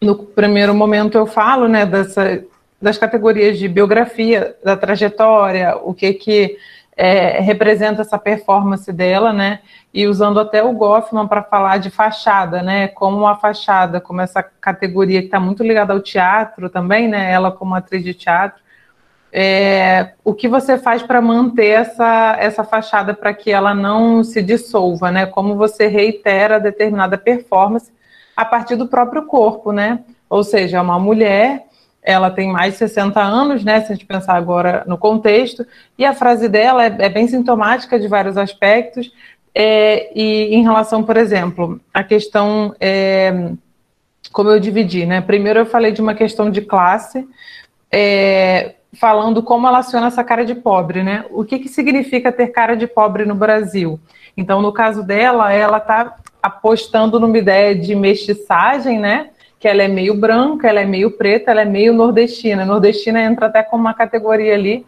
[0.01, 2.45] no primeiro momento eu falo, né, dessa
[2.81, 6.59] das categorias de biografia, da trajetória, o que que
[6.97, 9.61] é, representa essa performance dela, né?
[9.93, 12.89] E usando até o Goffman para falar de fachada, né?
[12.89, 17.31] Como uma fachada, como essa categoria que está muito ligada ao teatro também, né?
[17.31, 18.65] Ela como atriz de teatro.
[19.31, 24.41] É, o que você faz para manter essa, essa fachada para que ela não se
[24.41, 25.27] dissolva, né?
[25.27, 27.93] Como você reitera determinada performance
[28.35, 30.01] a partir do próprio corpo, né?
[30.31, 31.67] Ou seja, uma mulher
[32.07, 35.67] ela tem mais de 60 anos, né, se a gente pensar agora no contexto,
[35.99, 39.13] e a frase dela é, é bem sintomática de vários aspectos,
[39.53, 43.51] é, e em relação, por exemplo, a questão, é,
[44.33, 47.27] como eu dividi, né, primeiro eu falei de uma questão de classe,
[47.91, 52.49] é, falando como ela aciona essa cara de pobre, né, o que, que significa ter
[52.49, 53.99] cara de pobre no Brasil?
[54.37, 59.89] Então, no caso dela, ela está apostando numa ideia de mestiçagem, né, que ela é
[59.89, 62.65] meio branca, ela é meio preta, ela é meio nordestina.
[62.65, 64.85] Nordestina entra até como uma categoria ali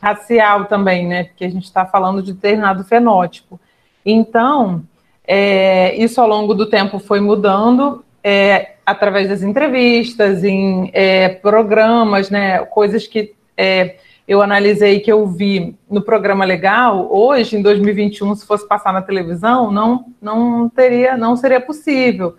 [0.00, 1.24] racial também, né?
[1.24, 3.58] Porque a gente está falando de determinado fenótipo.
[4.04, 4.82] Então,
[5.26, 12.30] é, isso ao longo do tempo foi mudando é, através das entrevistas, em é, programas,
[12.30, 12.58] né?
[12.66, 13.96] Coisas que é,
[14.28, 19.02] eu analisei que eu vi no programa legal hoje, em 2021, se fosse passar na
[19.02, 22.36] televisão, não, não teria, não seria possível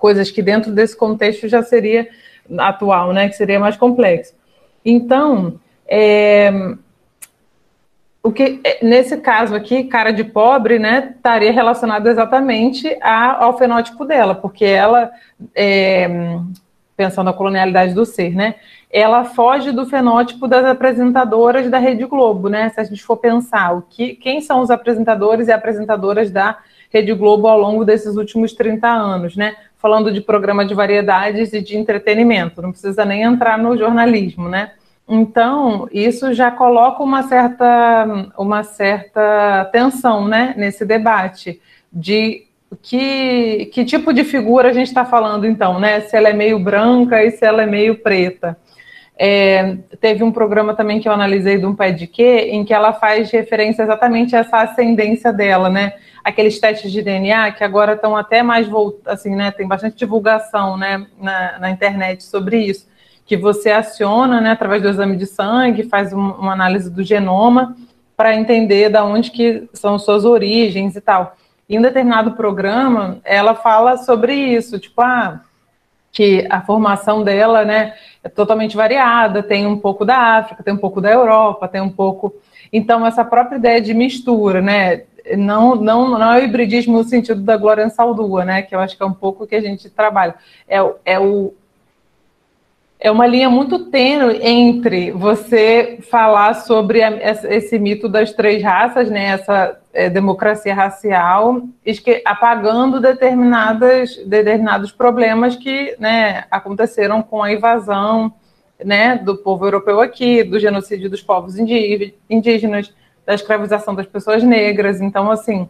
[0.00, 2.08] coisas que dentro desse contexto já seria
[2.58, 4.34] atual, né, que seria mais complexo.
[4.84, 6.50] Então, é,
[8.22, 14.04] o que nesse caso aqui, cara de pobre, né, estaria relacionado exatamente a, ao fenótipo
[14.04, 15.10] dela, porque ela,
[15.54, 16.08] é,
[16.96, 18.56] pensando na colonialidade do ser, né,
[18.90, 22.70] ela foge do fenótipo das apresentadoras da Rede Globo, né?
[22.70, 26.58] Se a gente for pensar o que, quem são os apresentadores e apresentadoras da
[26.90, 29.54] Rede Globo ao longo desses últimos 30 anos, né?
[29.80, 34.72] Falando de programa de variedades e de entretenimento, não precisa nem entrar no jornalismo, né?
[35.08, 41.60] Então, isso já coloca uma certa, uma certa tensão né, nesse debate
[41.92, 42.46] de
[42.80, 46.00] que, que tipo de figura a gente está falando, então, né?
[46.02, 48.56] Se ela é meio branca e se ela é meio preta.
[49.22, 52.72] É, teve um programa também que eu analisei de um pé de quê, em que
[52.72, 55.92] ela faz referência exatamente a essa ascendência dela, né?
[56.24, 58.66] Aqueles testes de DNA que agora estão até mais
[59.04, 59.50] assim, né?
[59.50, 62.88] Tem bastante divulgação né, na, na internet sobre isso
[63.26, 67.76] que você aciona, né, através do exame de sangue, faz um, uma análise do genoma
[68.16, 71.36] para entender da onde que são suas origens e tal.
[71.68, 75.42] Em um determinado programa, ela fala sobre isso, tipo, ah,
[76.12, 80.78] que a formação dela, né, é totalmente variada, tem um pouco da África, tem um
[80.78, 82.34] pouco da Europa, tem um pouco...
[82.72, 85.02] Então, essa própria ideia de mistura, né,
[85.36, 88.96] não, não, não é o hibridismo no sentido da Glória Saldua, né, que eu acho
[88.96, 90.34] que é um pouco que a gente trabalha,
[90.68, 91.54] é, é o,
[92.98, 97.10] é uma linha muito tênue entre você falar sobre a,
[97.48, 101.62] esse mito das três raças, né, essa é, democracia racial,
[102.24, 108.32] apagando determinadas, determinados problemas que né, aconteceram com a invasão
[108.84, 112.92] né, do povo europeu aqui, do genocídio dos povos indígenas,
[113.26, 115.00] da escravização das pessoas negras.
[115.00, 115.68] Então, assim,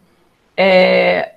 [0.56, 1.34] é,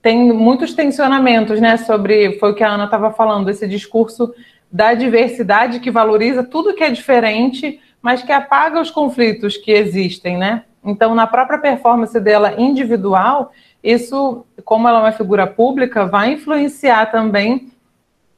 [0.00, 4.32] tem muitos tensionamentos né, sobre, foi o que a Ana estava falando, esse discurso
[4.70, 10.36] da diversidade que valoriza tudo que é diferente, mas que apaga os conflitos que existem,
[10.36, 10.64] né?
[10.86, 13.50] Então, na própria performance dela individual,
[13.82, 17.72] isso, como ela é uma figura pública, vai influenciar também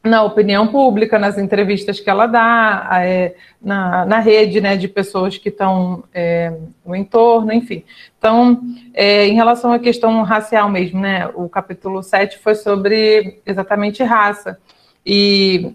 [0.02, 5.36] na opinião pública, nas entrevistas que ela dá, é, na, na rede né, de pessoas
[5.36, 7.84] que estão é, no entorno, enfim.
[8.18, 8.62] Então,
[8.94, 14.58] é, em relação à questão racial mesmo, né, o capítulo 7 foi sobre exatamente raça.
[15.04, 15.74] E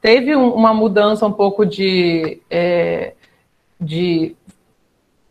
[0.00, 2.40] teve um, uma mudança um pouco de,
[3.78, 4.34] de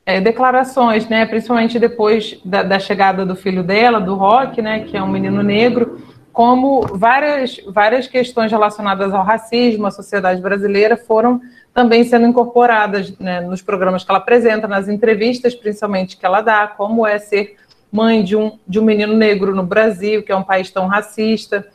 [0.06, 4.97] é, declarações, né, principalmente depois da, da, chegada do filho dela, do Rock, né, que
[4.97, 6.01] é um menino negro,
[6.32, 11.39] como várias, várias questões relacionadas ao racismo, à sociedade brasileira, foram
[11.74, 16.68] também sendo incorporadas né, nos programas que ela apresenta, nas entrevistas, principalmente que ela dá,
[16.68, 17.56] como é ser
[17.91, 21.66] mãe de um, de um menino negro no Brasil, que é um país tão racista.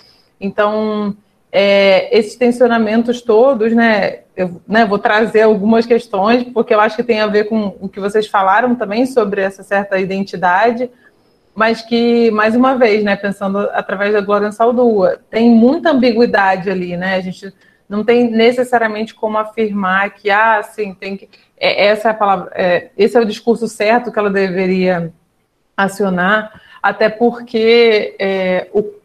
[0.40, 1.16] Então,
[1.50, 7.02] é, esses tensionamentos todos, né, eu né, vou trazer algumas questões, porque eu acho que
[7.02, 10.90] tem a ver com o que vocês falaram também sobre essa certa identidade,
[11.54, 16.96] mas que, mais uma vez, né, pensando através da Glória Saldua, tem muita ambiguidade ali,
[16.96, 17.52] né, a gente
[17.88, 21.28] não tem necessariamente como afirmar que, ah, sim, tem que...
[21.58, 25.10] É, essa é a palavra, é, esse é o discurso certo que ela deveria
[25.74, 28.97] acionar, até porque é, o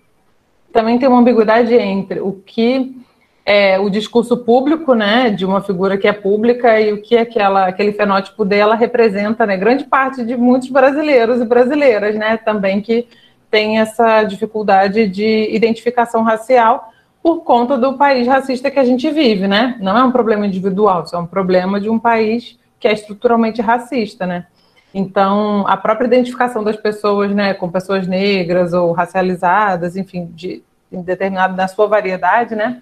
[0.73, 2.97] também tem uma ambiguidade entre o que
[3.45, 7.67] é o discurso público, né, de uma figura que é pública e o que aquela,
[7.67, 13.07] aquele fenótipo dela representa, né, grande parte de muitos brasileiros e brasileiras, né, também que
[13.51, 19.47] tem essa dificuldade de identificação racial por conta do país racista que a gente vive,
[19.47, 19.77] né?
[19.79, 23.61] Não é um problema individual, isso é um problema de um país que é estruturalmente
[23.61, 24.47] racista, né?
[24.93, 31.55] Então, a própria identificação das pessoas, né, com pessoas negras ou racializadas, enfim, de, determinado
[31.55, 32.81] na sua variedade, né,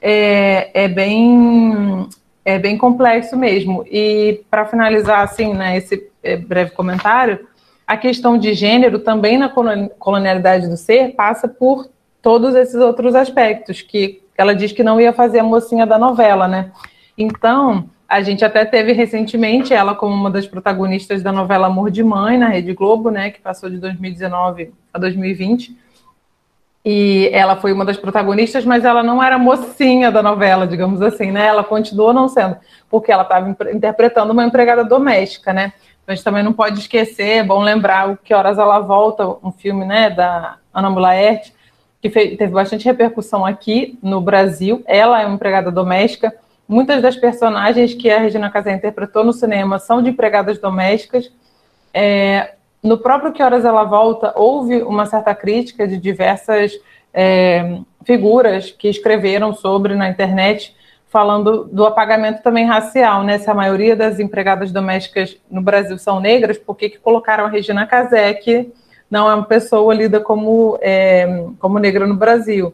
[0.00, 2.08] é, é bem
[2.44, 3.84] é bem complexo mesmo.
[3.86, 7.46] E para finalizar, assim, né, esse é, breve comentário,
[7.86, 9.48] a questão de gênero também na
[9.98, 11.88] colonialidade do ser passa por
[12.22, 16.48] todos esses outros aspectos que ela diz que não ia fazer a mocinha da novela,
[16.48, 16.72] né?
[17.16, 22.02] Então, a gente até teve recentemente ela como uma das protagonistas da novela Amor de
[22.02, 25.78] Mãe na Rede Globo, né, que passou de 2019 a 2020.
[26.84, 31.30] E ela foi uma das protagonistas, mas ela não era mocinha da novela, digamos assim,
[31.30, 31.46] né?
[31.46, 32.56] Ela continuou não sendo,
[32.88, 35.74] porque ela estava interpretando uma empregada doméstica, né?
[36.02, 39.28] Então, a gente também não pode esquecer, é bom lembrar o Que Horas Ela Volta,
[39.44, 41.52] um filme, né, da Ana Mulaerte,
[42.00, 44.82] que teve bastante repercussão aqui no Brasil.
[44.86, 46.34] Ela é uma empregada doméstica,
[46.70, 51.28] Muitas das personagens que a Regina Casé interpretou no cinema são de empregadas domésticas.
[51.92, 56.78] É, no próprio Que Horas Ela Volta, houve uma certa crítica de diversas
[57.12, 60.72] é, figuras que escreveram sobre na internet,
[61.08, 63.36] falando do apagamento também racial, né?
[63.38, 67.48] Se a maioria das empregadas domésticas no Brasil são negras, por que, que colocaram a
[67.48, 68.72] Regina Casé, que
[69.10, 72.72] não é uma pessoa lida como, é, como negra no Brasil?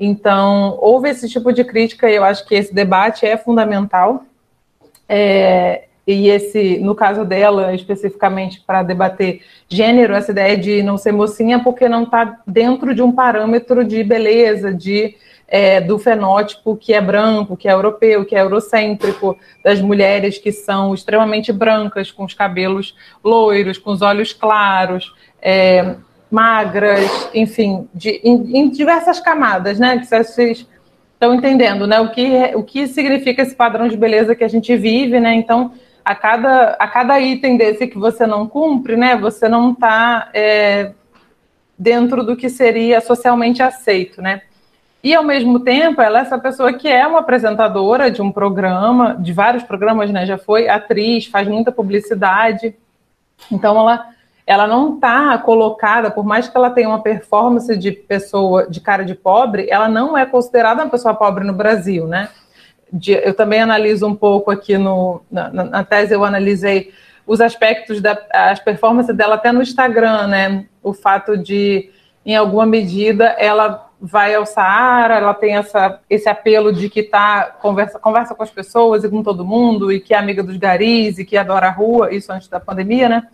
[0.00, 4.24] Então, houve esse tipo de crítica e eu acho que esse debate é fundamental.
[5.06, 11.12] É, e esse, no caso dela, especificamente para debater gênero, essa ideia de não ser
[11.12, 15.14] mocinha porque não está dentro de um parâmetro de beleza, de
[15.46, 20.52] é, do fenótipo que é branco, que é europeu, que é eurocêntrico, das mulheres que
[20.52, 25.96] são extremamente brancas, com os cabelos loiros, com os olhos claros, é,
[26.30, 29.98] magras, enfim, de, em, em, diversas camadas, né?
[29.98, 30.66] Que vocês
[31.14, 32.00] estão entendendo, né?
[32.00, 35.34] O que, o que significa esse padrão de beleza que a gente vive, né?
[35.34, 35.72] Então,
[36.04, 39.16] a cada, a cada item desse que você não cumpre, né?
[39.16, 40.92] Você não está é,
[41.78, 44.42] dentro do que seria socialmente aceito, né?
[45.02, 49.16] E, ao mesmo tempo, ela é essa pessoa que é uma apresentadora de um programa,
[49.18, 50.26] de vários programas, né?
[50.26, 52.74] Já foi atriz, faz muita publicidade.
[53.50, 54.06] Então, ela,
[54.50, 59.04] ela não está colocada, por mais que ela tenha uma performance de pessoa, de cara
[59.04, 62.30] de pobre, ela não é considerada uma pessoa pobre no Brasil, né?
[62.92, 66.92] De, eu também analiso um pouco aqui no, na, na tese, eu analisei
[67.24, 70.66] os aspectos das da, performances dela até no Instagram, né?
[70.82, 71.88] O fato de,
[72.26, 77.56] em alguma medida, ela vai ao Saara, ela tem essa, esse apelo de que tá,
[77.62, 81.20] conversa, conversa com as pessoas e com todo mundo, e que é amiga dos garis,
[81.20, 83.28] e que adora a rua, isso antes da pandemia, né?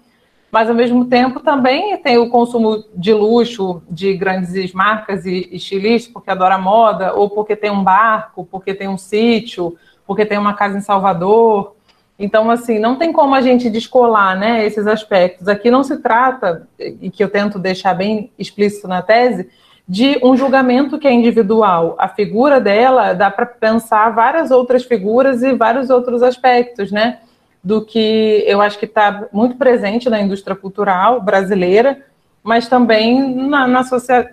[0.50, 6.12] Mas, ao mesmo tempo, também tem o consumo de luxo de grandes marcas e estilistas,
[6.12, 9.76] porque adora moda, ou porque tem um barco, porque tem um sítio,
[10.06, 11.74] porque tem uma casa em Salvador.
[12.18, 15.48] Então, assim, não tem como a gente descolar né, esses aspectos.
[15.48, 19.48] Aqui não se trata, e que eu tento deixar bem explícito na tese,
[19.88, 21.94] de um julgamento que é individual.
[21.98, 27.20] A figura dela dá para pensar várias outras figuras e vários outros aspectos, né?
[27.66, 32.06] Do que eu acho que está muito presente na indústria cultural brasileira,
[32.40, 33.82] mas também na, na,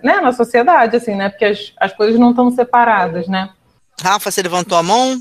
[0.04, 1.30] né, na sociedade, assim, né?
[1.30, 3.50] Porque as, as coisas não estão separadas, né?
[4.00, 5.20] Rafa, você levantou a mão?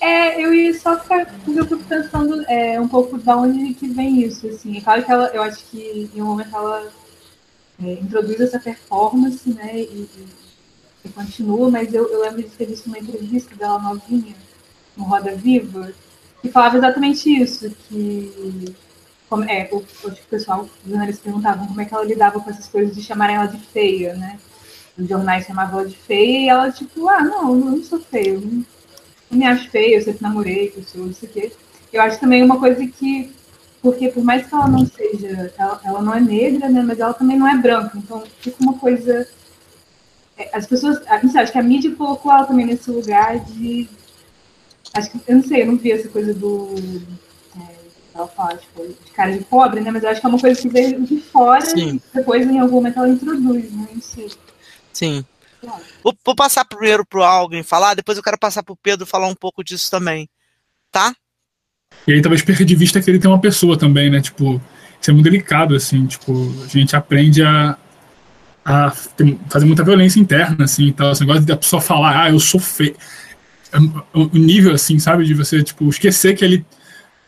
[0.00, 4.22] É, eu ia só ficar, eu fico pensando é, um pouco da onde que vem
[4.22, 4.78] isso, assim.
[4.78, 6.88] É claro que ela, eu acho que em um momento ela
[7.84, 10.08] é, introduz essa performance, né, e,
[11.04, 14.34] e continua, mas eu, eu lembro de ter visto uma entrevista dela novinha,
[14.96, 15.92] no Roda Viva,
[16.40, 18.74] que falava exatamente isso, que
[19.28, 22.68] como, é, o, o pessoal, os jornalistas perguntavam como é que ela lidava com essas
[22.68, 24.38] coisas de chamarem ela de feia, né?
[24.96, 28.30] Os jornais chamavam ela de feia e ela, tipo, ah, não, eu não sou feia,
[28.30, 28.64] eu não,
[29.30, 31.52] não me acho feia, eu sempre namorei pessoas, não sei o quê.
[31.92, 33.32] Eu acho também uma coisa que
[33.80, 37.14] porque por mais que ela não seja, ela, ela não é negra, né, mas ela
[37.14, 39.28] também não é branca, então fica uma coisa.
[40.36, 43.88] É, as pessoas, não sei, acho que a mídia colocou ela também nesse lugar de.
[44.94, 46.74] Acho que, eu não sei, eu não vi essa coisa do.
[47.56, 47.74] É,
[48.14, 49.90] ela fala, tipo, de cara de pobre, né?
[49.90, 52.00] Mas eu acho que é uma coisa que veio de fora Sim.
[52.12, 53.88] e depois em algum momento ela introduz, né?
[53.94, 54.30] Não sei.
[54.92, 55.24] Sim.
[56.02, 59.06] Vou, vou passar primeiro para o Alguém falar, depois eu quero passar para o Pedro
[59.06, 60.28] falar um pouco disso também.
[60.90, 61.14] Tá?
[62.06, 64.20] E aí talvez perca de vista que ele tem uma pessoa também, né?
[64.20, 64.60] Tipo,
[65.00, 66.32] isso é muito delicado, assim, tipo,
[66.64, 67.76] a gente aprende a,
[68.64, 72.60] a fazer muita violência interna, assim, então, esse negócio da pessoa falar, ah, eu sou
[72.60, 72.96] feio.
[73.72, 73.78] É
[74.18, 76.64] o nível, assim, sabe, de você, tipo, esquecer que ele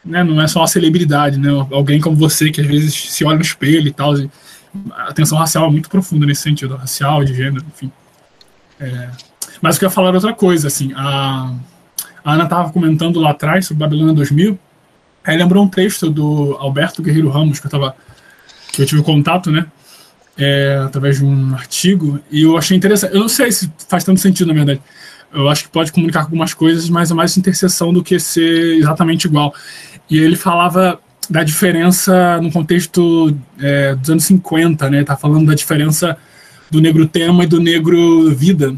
[0.05, 1.51] né, não é só uma celebridade, né?
[1.71, 4.19] Alguém como você que às vezes se olha no espelho e tal.
[4.19, 4.31] E
[4.93, 7.93] a tensão racial é muito profunda nesse sentido, racial, de gênero, enfim.
[8.79, 9.11] É,
[9.61, 11.55] mas eu queria falar outra coisa, assim, a
[12.25, 14.59] a Ana estava comentando lá atrás sobre Babilônia 2000.
[15.25, 17.95] Aí lembrou um texto do Alberto Guerreiro Ramos, que eu, tava,
[18.73, 19.67] que eu tive contato, né?
[20.37, 23.15] É, através de um artigo, e eu achei interessante.
[23.15, 24.81] Eu não sei se faz tanto sentido, na verdade.
[25.33, 29.27] Eu acho que pode comunicar algumas coisas, mas é mais interseção do que ser exatamente
[29.27, 29.55] igual.
[30.09, 35.05] E ele falava da diferença no contexto é, dos anos 50, né?
[35.05, 36.17] Tá falando da diferença
[36.71, 38.75] do negro tema e do negro vida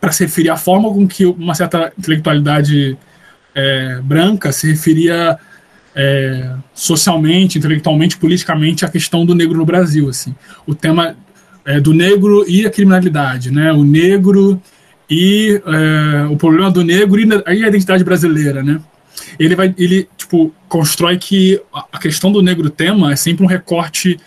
[0.00, 2.96] para se referir à forma com que uma certa intelectualidade
[3.54, 5.38] é, branca se referia
[5.94, 10.34] é, socialmente, intelectualmente, politicamente à questão do negro no Brasil, assim,
[10.66, 11.16] o tema
[11.64, 14.62] é, do negro e a criminalidade, né, o negro
[15.10, 18.80] e é, o problema do negro e a identidade brasileira, né.
[19.38, 24.18] Ele vai, ele tipo constrói que a questão do negro tema é sempre um recorte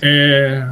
[0.00, 0.68] é,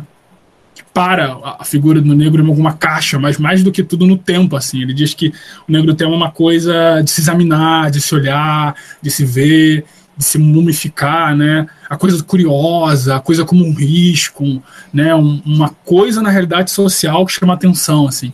[0.93, 4.57] para a figura do negro em alguma caixa, mas mais do que tudo no tempo,
[4.57, 4.82] assim.
[4.82, 5.32] Ele diz que
[5.68, 9.84] o negro tem uma coisa de se examinar, de se olhar, de se ver,
[10.16, 11.66] de se mumificar, né?
[11.88, 14.62] A coisa curiosa, a coisa como um risco,
[14.93, 15.14] né?
[15.14, 18.32] Um, uma coisa na realidade social que chama atenção, assim.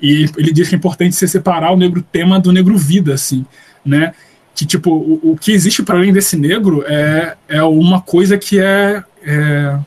[0.00, 3.44] E ele diz que é importante se separar o negro tema do negro vida, assim,
[3.84, 4.12] né?
[4.54, 8.60] Que tipo o, o que existe para além desse negro é, é uma coisa que
[8.60, 9.78] é, é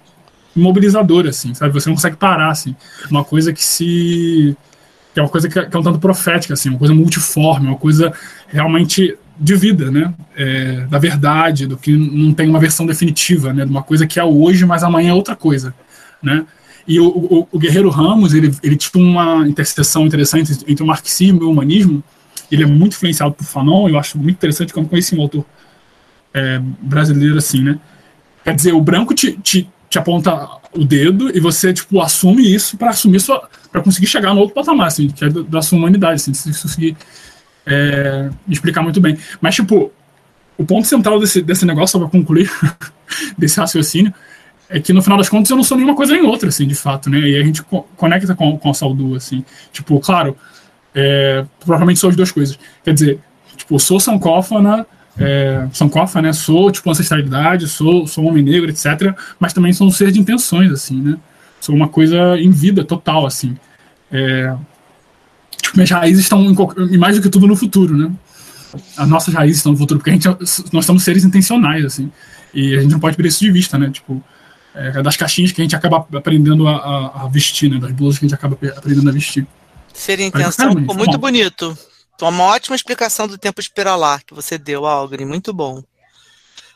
[0.55, 1.73] imobilizadora, assim, sabe?
[1.73, 2.75] Você não consegue parar, assim.
[3.09, 4.55] Uma coisa que se.
[5.13, 7.67] que é uma coisa que é, que é um tanto profética, assim, uma coisa multiforme,
[7.67, 8.13] uma coisa
[8.47, 10.13] realmente de vida, né?
[10.35, 13.65] É, da verdade, do que não tem uma versão definitiva, né?
[13.65, 15.73] De uma coisa que é hoje, mas amanhã é outra coisa,
[16.21, 16.45] né?
[16.87, 21.41] E o, o, o Guerreiro Ramos, ele, ele tinha uma interseção interessante entre o marxismo
[21.41, 22.03] e o humanismo.
[22.51, 25.45] Ele é muito influenciado por Fanon, eu acho muito interessante, não conheci um autor
[26.33, 27.79] é, brasileiro assim, né?
[28.43, 32.77] Quer dizer, o branco te, te, te aponta o dedo e você, tipo, assume isso
[32.77, 33.47] para assumir sua...
[33.71, 36.97] para conseguir chegar no outro patamar, assim, que é da sua humanidade, assim, se conseguir
[37.65, 39.17] é, explicar muito bem.
[39.39, 39.91] Mas, tipo,
[40.57, 42.49] o ponto central desse, desse negócio, só para concluir,
[43.37, 44.13] desse raciocínio,
[44.71, 46.75] é que no final das contas eu não sou nenhuma coisa nem outra, assim, de
[46.75, 47.19] fato, né?
[47.19, 49.43] E a gente co conecta com, com a Saldu, assim.
[49.71, 50.35] Tipo, claro,
[50.95, 52.57] é, provavelmente sou as duas coisas.
[52.83, 53.19] Quer dizer,
[53.57, 54.87] tipo, sou sancófona,
[55.19, 56.33] é, sancófona, né?
[56.33, 59.13] Sou, tipo, ancestralidade, sou, sou homem negro, etc.
[59.37, 61.17] Mas também sou um ser de intenções, assim, né?
[61.59, 63.57] Sou uma coisa em vida total, assim.
[64.09, 64.55] É,
[65.61, 68.09] tipo, minhas raízes estão em, mais do que tudo no futuro, né?
[68.95, 70.27] As nossas raízes estão no futuro, porque a gente,
[70.71, 72.09] nós somos seres intencionais, assim.
[72.53, 73.89] E a gente não pode perder isso de vista, né?
[73.89, 74.23] Tipo,
[74.73, 77.79] é, das caixinhas que a gente acaba aprendendo a, a, a, vestir, né?
[77.79, 79.45] Das blusas que a gente acaba aprendendo a vestir.
[79.93, 81.77] Seria intenção, ficou muito bonito.
[82.15, 85.83] Então, uma ótima explicação do tempo espiralar que você deu, Algren, muito bom.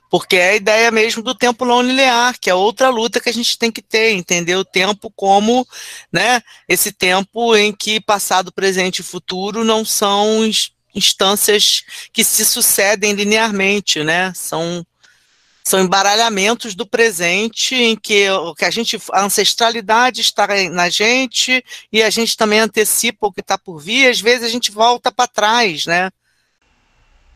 [0.10, 3.34] Porque é a ideia mesmo do tempo não linear, que é outra luta que a
[3.34, 5.68] gente tem que ter, entender o tempo como,
[6.12, 10.50] né, esse tempo em que passado, presente e futuro não são
[10.94, 11.84] instâncias
[12.14, 14.32] que se sucedem linearmente, né?
[14.34, 14.86] São
[15.66, 22.04] são embaralhamentos do presente em que, que a gente a ancestralidade está na gente e
[22.04, 25.28] a gente também antecipa o que está por vir, às vezes a gente volta para
[25.28, 26.12] trás, né?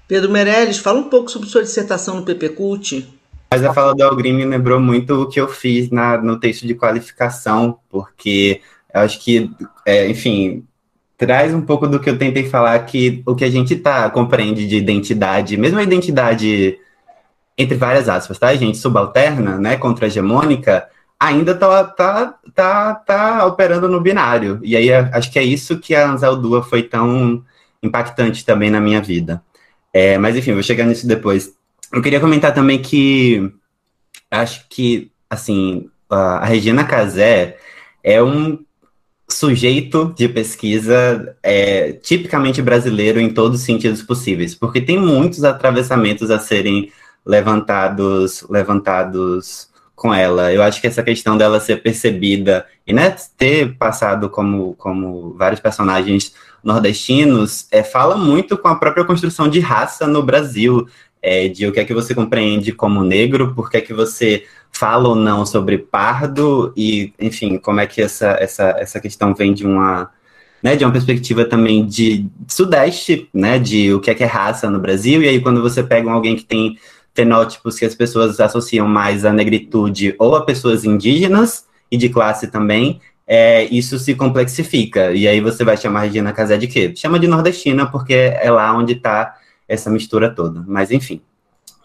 [0.08, 3.08] Pedro Meirelles, fala um pouco sobre sua dissertação no PP Cult.
[3.50, 6.68] Mas a fala do Algrim me lembrou muito o que eu fiz na, no texto
[6.68, 8.62] de qualificação, porque
[8.94, 9.50] eu acho que,
[9.84, 10.64] é, enfim,
[11.18, 14.68] traz um pouco do que eu tentei falar, que o que a gente tá, compreende
[14.68, 16.78] de identidade, mesmo a identidade
[17.60, 20.88] entre várias aspas, tá, gente, subalterna, né, contra-hegemônica,
[21.20, 24.62] ainda tá, tá, tá, tá operando no binário.
[24.64, 27.44] E aí acho que é isso que a Ansel Dua foi tão
[27.84, 29.44] impactante também na minha vida.
[29.94, 31.54] É, mas enfim, vou chegar nisso depois.
[31.92, 33.52] Eu queria comentar também que
[34.32, 37.58] acho que, assim, a Regina Casé
[38.02, 38.58] é um
[39.28, 46.32] sujeito de pesquisa é, tipicamente brasileiro em todos os sentidos possíveis, porque tem muitos atravessamentos
[46.32, 46.92] a serem
[47.30, 50.52] levantados levantados com ela.
[50.52, 55.60] Eu acho que essa questão dela ser percebida e né, ter passado como, como vários
[55.60, 60.88] personagens nordestinos é, fala muito com a própria construção de raça no Brasil,
[61.22, 64.46] é, de o que é que você compreende como negro, por que é que você
[64.72, 69.54] fala ou não sobre pardo, e, enfim, como é que essa, essa, essa questão vem
[69.54, 70.10] de uma,
[70.64, 74.70] né, de uma perspectiva também de sudeste, né, de o que é que é raça
[74.70, 76.78] no Brasil, e aí quando você pega alguém que tem
[77.14, 82.48] fenótipos que as pessoas associam mais à negritude ou a pessoas indígenas e de classe
[82.48, 83.02] também,
[83.32, 85.12] é, isso se complexifica.
[85.12, 86.92] E aí você vai chamar Regina Casé de quê?
[86.96, 89.36] Chama de nordestina, porque é lá onde está
[89.68, 90.64] essa mistura toda.
[90.68, 91.22] Mas, enfim.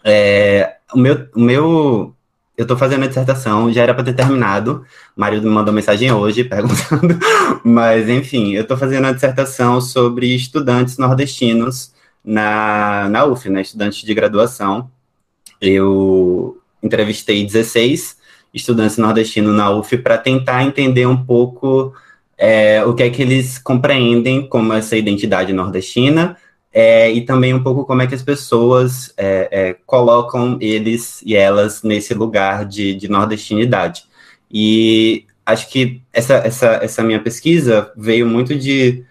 [0.03, 2.15] É, o, meu, o meu.
[2.57, 4.85] Eu estou fazendo a dissertação, já era para ter terminado.
[5.15, 7.19] O marido me mandou mensagem hoje perguntando.
[7.63, 13.61] Mas, enfim, eu estou fazendo a dissertação sobre estudantes nordestinos na, na UF, né?
[13.61, 14.89] Estudantes de graduação.
[15.61, 18.17] Eu entrevistei 16
[18.53, 21.93] estudantes nordestinos na UF para tentar entender um pouco
[22.37, 26.37] é, o que é que eles compreendem como essa identidade nordestina
[26.73, 31.35] é, e também um pouco como é que as pessoas é, é colocam eles e
[31.35, 34.03] elas nesse lugar de, de nordestinidade.
[34.51, 39.05] E acho que essa, essa, essa minha pesquisa veio muito de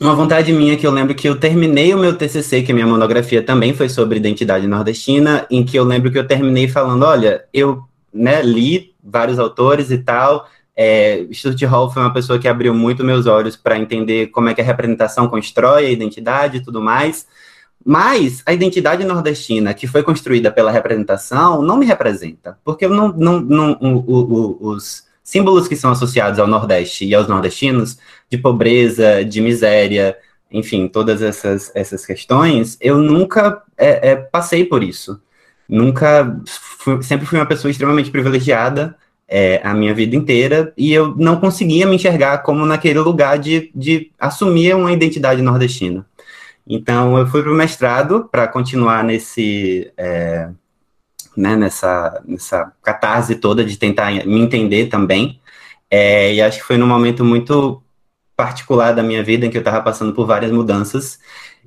[0.00, 2.86] uma vontade minha que eu lembro que eu terminei o meu TCC, que a minha
[2.86, 7.44] monografia também foi sobre identidade nordestina, em que eu lembro que eu terminei falando, olha,
[7.52, 12.72] eu né, li vários autores e tal, é, Stuart Hall foi uma pessoa que abriu
[12.72, 16.80] muito meus olhos para entender como é que a representação constrói a identidade e tudo
[16.80, 17.26] mais,
[17.84, 23.08] mas a identidade nordestina que foi construída pela representação não me representa, porque eu não,
[23.08, 28.36] não, não o, o, os símbolos que são associados ao Nordeste e aos nordestinos, de
[28.36, 30.16] pobreza, de miséria,
[30.50, 35.20] enfim, todas essas, essas questões, eu nunca é, é, passei por isso.
[35.68, 38.96] Nunca, fui, sempre fui uma pessoa extremamente privilegiada
[39.28, 43.70] é, a minha vida inteira, e eu não conseguia me enxergar como naquele lugar de,
[43.72, 46.04] de assumir uma identidade nordestina.
[46.66, 50.50] Então, eu fui para o mestrado para continuar nesse, é,
[51.36, 55.40] né, nessa, nessa catarse toda de tentar me entender também.
[55.90, 57.82] É, e acho que foi num momento muito
[58.36, 61.18] particular da minha vida em que eu estava passando por várias mudanças.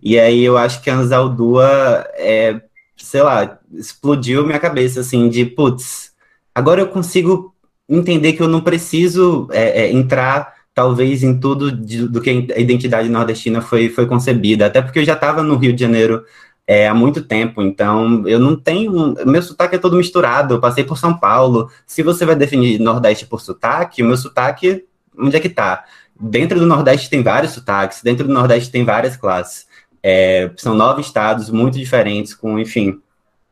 [0.01, 2.61] E aí eu acho que a Anzaldua, é,
[2.97, 6.13] sei lá, explodiu minha cabeça, assim, de, putz,
[6.53, 7.53] agora eu consigo
[7.87, 12.59] entender que eu não preciso é, é, entrar, talvez, em tudo de, do que a
[12.59, 16.25] identidade nordestina foi, foi concebida, até porque eu já estava no Rio de Janeiro
[16.65, 19.13] é, há muito tempo, então eu não tenho.
[19.25, 21.69] Meu sotaque é todo misturado, eu passei por São Paulo.
[21.85, 24.85] Se você vai definir Nordeste por sotaque, o meu sotaque,
[25.17, 25.83] onde é que tá?
[26.19, 29.67] Dentro do Nordeste tem vários sotaques, dentro do Nordeste tem várias classes.
[30.01, 33.01] É, são nove estados muito diferentes, com, enfim,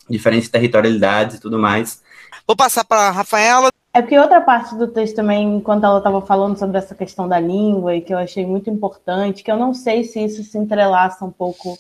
[0.10, 2.02] diferentes territorialidades e tudo mais.
[2.46, 3.70] Vou passar para a Rafaela.
[3.94, 7.40] É porque outra parte do texto também, enquanto ela estava falando sobre essa questão da
[7.40, 11.26] língua, e que eu achei muito importante, que eu não sei se isso se entrelaça
[11.26, 11.78] um pouco,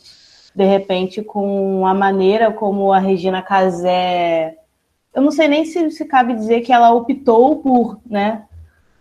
[0.55, 4.55] de repente, com a maneira como a Regina Casé.
[5.13, 8.43] Eu não sei nem se, se cabe dizer que ela optou por, né,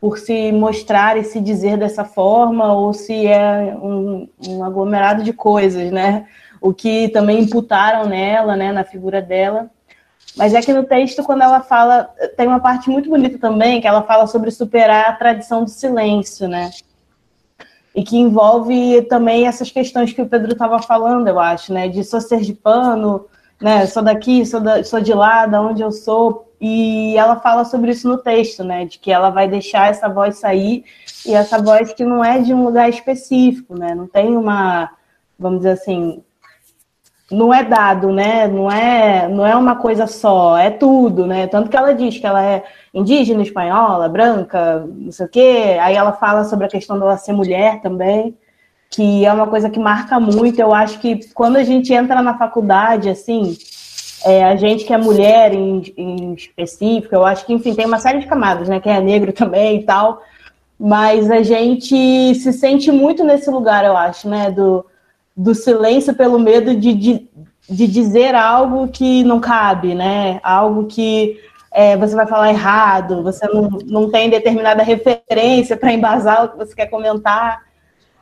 [0.01, 5.33] por se mostrar e se dizer dessa forma, ou se é um, um, aglomerado de
[5.33, 6.27] coisas, né?
[6.61, 9.71] O que também imputaram nela, né, na figura dela.
[10.37, 12.05] Mas é que no texto, quando ela fala,
[12.37, 16.49] tem uma parte muito bonita também, que ela fala sobre superar a tradição do silêncio,
[16.49, 16.71] né?
[17.95, 21.89] E que envolve também essas questões que o Pedro estava falando, eu acho, né?
[21.89, 23.27] De sou ser de pano,
[23.61, 23.87] né?
[23.87, 27.91] Sou daqui, sou, da, sou de lá, da onde eu sou, e ela fala sobre
[27.93, 28.85] isso no texto, né?
[28.85, 30.85] De que ela vai deixar essa voz sair
[31.27, 33.95] e essa voz que não é de um lugar específico, né?
[33.95, 34.91] Não tem uma,
[35.39, 36.23] vamos dizer assim,
[37.31, 38.49] não é dado, né?
[38.49, 41.47] Não é, não é uma coisa só, é tudo, né?
[41.47, 45.79] Tanto que ela diz que ela é indígena, espanhola, branca, não sei o quê.
[45.81, 48.37] Aí ela fala sobre a questão dela ser mulher também,
[48.91, 50.59] que é uma coisa que marca muito.
[50.59, 53.57] Eu acho que quando a gente entra na faculdade, assim,
[54.25, 57.99] é, a gente que é mulher em, em, específico, eu acho que, enfim, tem uma
[57.99, 58.81] série de camadas, né?
[58.81, 60.21] Quem é negro também e tal.
[60.79, 64.51] Mas a gente se sente muito nesse lugar, eu acho, né?
[64.51, 64.85] Do,
[65.41, 67.31] do silêncio pelo medo de, de,
[67.69, 70.39] de dizer algo que não cabe, né?
[70.43, 71.41] Algo que
[71.73, 76.59] é, você vai falar errado, você não, não tem determinada referência para embasar o que
[76.59, 77.63] você quer comentar.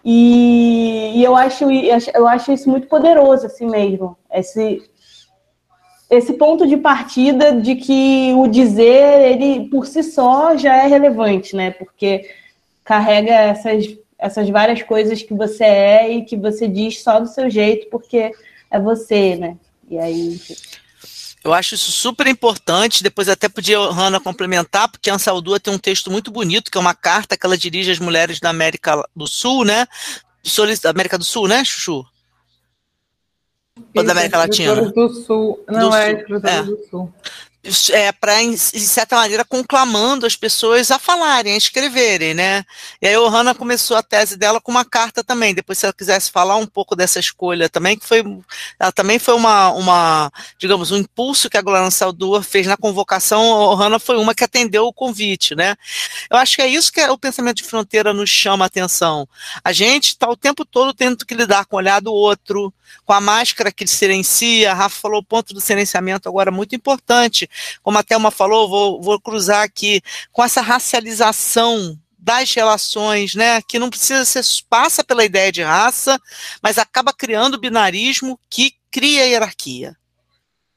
[0.04, 1.64] E, e, eu, acho,
[2.14, 4.16] eu acho isso muito poderoso, assim mesmo.
[4.32, 4.80] Esse,
[6.08, 11.56] esse ponto de partida de que o dizer, ele por si só já é relevante,
[11.56, 11.72] né?
[11.72, 12.30] Porque
[12.84, 13.86] carrega essas,
[14.18, 18.32] essas várias coisas que você é e que você diz só do seu jeito, porque
[18.70, 19.56] é você, né?
[19.88, 20.40] E aí.
[21.44, 23.02] Eu acho isso super importante.
[23.02, 26.80] Depois até podia Hanna complementar, porque a Ansaldua tem um texto muito bonito, que é
[26.80, 29.86] uma carta que ela dirige às mulheres da América do Sul, né?
[30.82, 32.04] Da América do Sul, né, Chuchu?
[33.94, 34.90] Ou da América Latina?
[34.90, 35.64] Do Sul.
[35.68, 36.40] Não, do é Sul.
[36.44, 36.62] É.
[36.62, 37.14] do Sul
[37.92, 42.64] é, para, de certa maneira, conclamando as pessoas a falarem, a escreverem, né?
[43.00, 45.54] E aí a Ohana começou a tese dela com uma carta também.
[45.54, 48.22] Depois, se ela quisesse falar um pouco dessa escolha também, que foi,
[48.78, 53.40] ela também foi uma, uma digamos, um impulso que a Glória Saldua fez na convocação.
[53.40, 55.76] A Ohana foi uma que atendeu o convite, né?
[56.30, 59.28] Eu acho que é isso que é o pensamento de fronteira nos chama a atenção.
[59.62, 62.72] A gente está o tempo todo tendo que lidar com o olhar do outro,
[63.04, 64.70] com a máscara que silencia.
[64.70, 67.48] A Rafa falou o ponto do silenciamento agora muito importante
[67.82, 70.00] como a Thelma falou, vou, vou cruzar aqui,
[70.32, 76.20] com essa racialização das relações, né, que não precisa ser, passa pela ideia de raça,
[76.62, 79.96] mas acaba criando binarismo que cria hierarquia.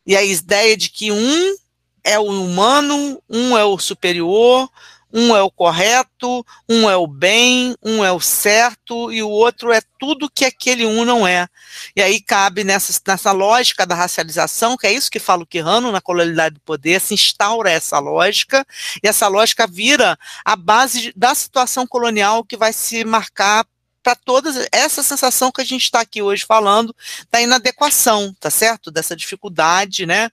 [0.06, 1.56] E a ideia de que um
[2.04, 4.70] é o humano, um é o superior,
[5.14, 9.72] um é o correto, um é o bem, um é o certo e o outro
[9.72, 11.48] é tudo que aquele um não é.
[11.96, 15.92] E aí cabe nessa, nessa lógica da racialização, que é isso que fala o Quirrano
[15.92, 18.66] na colonialidade do poder, se instaura essa lógica,
[19.04, 23.66] e essa lógica vira a base da situação colonial que vai se marcar
[24.04, 26.96] para toda essa sensação que a gente está aqui hoje falando
[27.30, 28.90] da inadequação, tá certo?
[28.90, 30.30] Dessa dificuldade, né,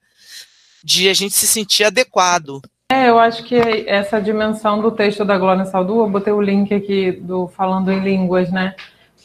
[0.82, 2.62] de a gente se sentir adequado.
[2.90, 3.54] É, eu acho que
[3.86, 8.00] essa dimensão do texto da Glória Saldu, eu botei o link aqui do Falando em
[8.00, 8.74] Línguas, né?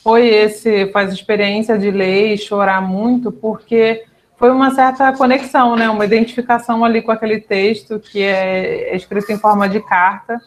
[0.03, 4.03] Foi esse, faz experiência de ler e chorar muito, porque
[4.36, 5.89] foi uma certa conexão, né?
[5.89, 10.41] Uma identificação ali com aquele texto que é escrito em forma de carta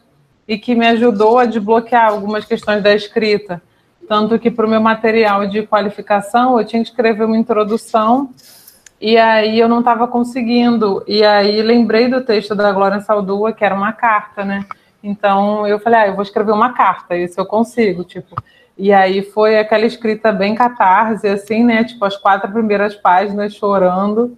[0.46, 3.62] e que me ajudou a desbloquear algumas questões da escrita.
[4.06, 8.28] Tanto que para o meu material de qualificação eu tinha que escrever uma introdução
[9.00, 11.02] e aí eu não estava conseguindo.
[11.06, 14.64] E aí lembrei do texto da Glória Saldua, que era uma carta, né?
[15.02, 18.34] Então eu falei, ah, eu vou escrever uma carta, isso eu consigo, tipo.
[18.78, 21.84] E aí foi aquela escrita bem catarse, assim, né?
[21.84, 24.36] Tipo, as quatro primeiras páginas chorando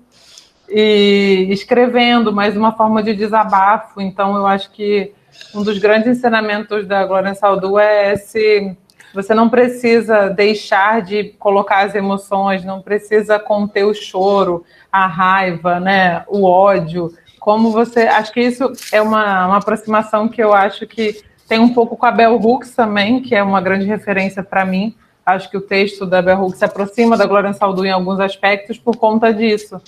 [0.68, 4.00] e escrevendo, mas uma forma de desabafo.
[4.00, 5.12] Então eu acho que
[5.54, 8.76] um dos grandes ensinamentos da Glória Saldua é esse
[9.14, 15.80] Você não precisa deixar de colocar as emoções, não precisa conter o choro, a raiva,
[15.80, 17.12] né, o ódio.
[17.40, 18.02] Como você.
[18.02, 22.04] Acho que isso é uma, uma aproximação que eu acho que tem um pouco com
[22.04, 24.94] a Bell Hooks também, que é uma grande referência para mim.
[25.24, 28.78] Acho que o texto da Bell Hooks se aproxima da Glória Saldu em alguns aspectos
[28.78, 29.80] por conta disso,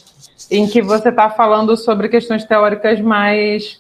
[0.51, 3.80] em que você está falando sobre questões teóricas mais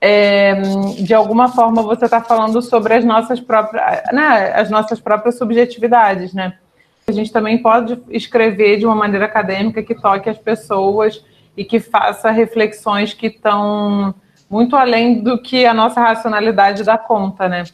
[0.00, 0.54] é,
[0.98, 6.34] de alguma forma você está falando sobre as nossas próprias, né, as nossas próprias subjetividades,
[6.34, 6.54] né?
[7.06, 11.24] A gente também pode escrever de uma maneira acadêmica que toque as pessoas
[11.56, 14.14] e que faça reflexões que estão
[14.50, 17.64] muito além do que a nossa racionalidade dá conta, né?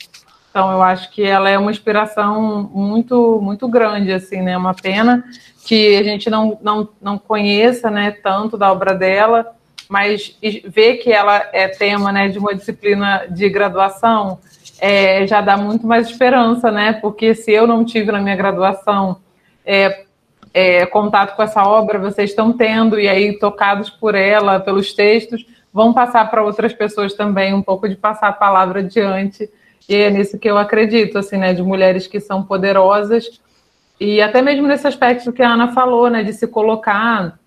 [0.51, 4.57] Então eu acho que ela é uma inspiração muito muito grande, assim, né?
[4.57, 5.25] Uma pena
[5.64, 9.55] que a gente não, não, não conheça, né, tanto da obra dela
[9.93, 10.34] mas
[10.64, 14.38] ver que ela é tema né, de uma disciplina de graduação
[14.80, 16.95] é, já dá muito mais esperança, né?
[16.95, 19.18] Porque se eu não tive na minha graduação
[19.66, 20.05] é,
[20.55, 25.45] é, contato com essa obra, vocês estão tendo, e aí, tocados por ela, pelos textos,
[25.70, 29.47] vão passar para outras pessoas também, um pouco de passar a palavra adiante.
[29.86, 31.53] E é nisso que eu acredito, assim, né?
[31.53, 33.43] De mulheres que são poderosas,
[34.01, 36.22] e até mesmo nesse aspecto que a Ana falou, né?
[36.22, 37.38] De se colocar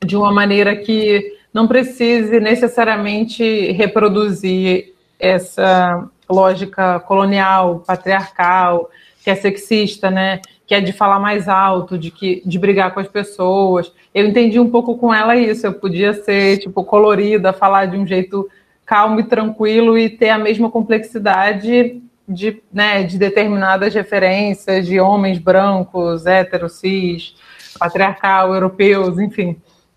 [0.00, 8.90] de uma maneira que não precise necessariamente reproduzir essa lógica colonial, patriarcal,
[9.24, 10.40] que é sexista, né?
[10.66, 13.92] Que é de falar mais alto, de que de brigar com as pessoas.
[14.14, 15.66] Eu entendi um pouco com ela isso.
[15.66, 18.48] Eu podia ser tipo colorida, falar de um jeito
[18.84, 25.38] calmo e tranquilo e ter a mesma complexidade de, né, de determinadas referências de homens
[25.38, 27.34] brancos, héteros, cis,
[27.78, 29.56] patriarcal, europeus, enfim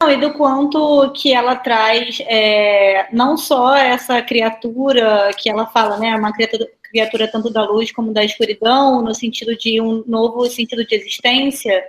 [0.09, 6.15] e do quanto que ela traz é, não só essa criatura que ela fala, né,
[6.15, 10.85] uma criatura, criatura tanto da luz como da escuridão, no sentido de um novo sentido
[10.85, 11.83] de existência,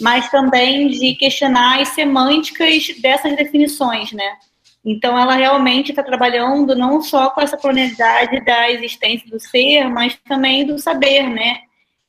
[0.00, 4.36] mas também de questionar as semânticas dessas definições, né?
[4.84, 10.16] Então, ela realmente está trabalhando não só com essa pluralidade da existência do ser, mas
[10.26, 11.60] também do saber, né?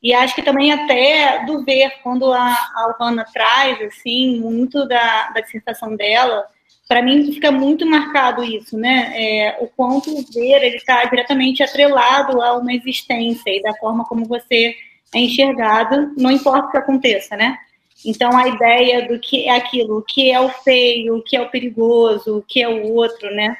[0.01, 5.45] E acho que também até do ver, quando a, Alvana traz, assim, muito da, da
[5.45, 6.45] sensação dela,
[6.87, 9.13] para mim fica muito marcado isso, né?
[9.13, 14.05] É, o quanto o ver ele está diretamente atrelado a uma existência e da forma
[14.05, 14.73] como você
[15.13, 17.57] é enxergado, não importa o que aconteça, né?
[18.05, 21.41] Então a ideia do que é aquilo, o que é o feio, o que é
[21.41, 23.57] o perigoso, o que é o outro, né?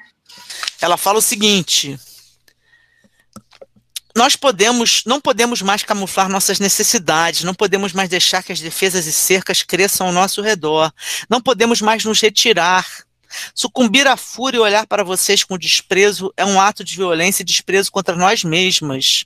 [0.81, 1.99] Ela fala o seguinte:
[4.19, 9.05] nós podemos, não podemos mais camuflar nossas necessidades, não podemos mais deixar que as defesas
[9.05, 10.91] e cercas cresçam ao nosso redor,
[11.29, 12.85] não podemos mais nos retirar.
[13.55, 17.45] Sucumbir à fúria e olhar para vocês com desprezo é um ato de violência e
[17.45, 19.23] desprezo contra nós mesmas.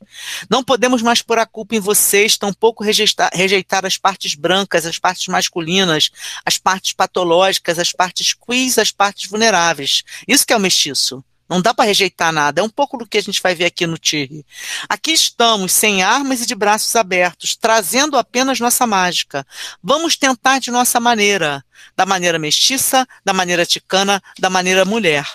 [0.48, 5.00] Não podemos mais pôr a culpa em vocês, tampouco rejeitar, rejeitar as partes brancas, as
[5.00, 6.12] partes masculinas,
[6.46, 10.04] as partes patológicas, as partes queers, as partes vulneráveis.
[10.28, 11.24] Isso que é o mestiço.
[11.48, 12.62] Não dá para rejeitar nada.
[12.62, 14.46] É um pouco do que a gente vai ver aqui no Tirre.
[14.88, 19.46] Aqui estamos, sem armas e de braços abertos, trazendo apenas nossa mágica.
[19.84, 21.64] Vamos tentar de nossa maneira,
[21.96, 25.26] da maneira mestiça, da maneira ticana, da maneira mulher.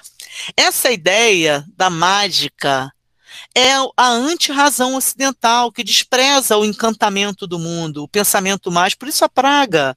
[0.57, 2.93] Essa ideia da mágica
[3.55, 9.25] é a anti-razão ocidental, que despreza o encantamento do mundo, o pensamento mais, por isso
[9.25, 9.97] a praga.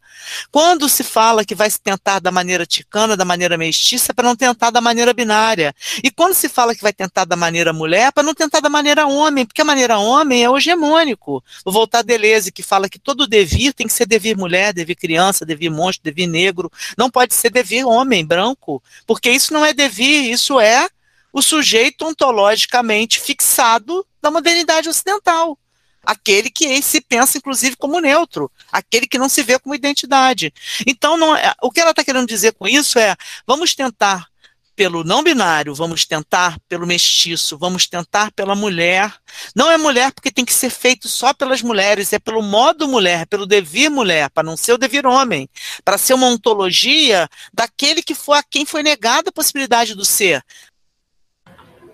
[0.52, 4.36] Quando se fala que vai se tentar da maneira ticana, da maneira mestiça, para não
[4.36, 5.74] tentar da maneira binária.
[6.04, 9.06] E quando se fala que vai tentar da maneira mulher, para não tentar da maneira
[9.06, 11.44] homem, porque a maneira homem é o hegemônico.
[11.66, 14.96] O Voltar a Deleuze, que fala que todo devir tem que ser devir mulher, devir
[14.96, 19.74] criança, devir monstro, devir negro, não pode ser devir homem, branco, porque isso não é
[19.74, 20.90] devir, isso é
[21.34, 25.58] o sujeito ontologicamente fixado da modernidade ocidental.
[26.04, 30.52] Aquele que se pensa, inclusive, como neutro, aquele que não se vê como identidade.
[30.86, 33.16] Então, não, é, o que ela está querendo dizer com isso é:
[33.46, 34.32] vamos tentar
[34.76, 39.14] pelo não binário, vamos tentar pelo mestiço, vamos tentar pela mulher.
[39.56, 43.28] Não é mulher porque tem que ser feito só pelas mulheres, é pelo modo mulher,
[43.28, 45.48] pelo devir mulher, para não ser o devir homem,
[45.86, 50.44] para ser uma ontologia daquele que foi a quem foi negada a possibilidade do ser.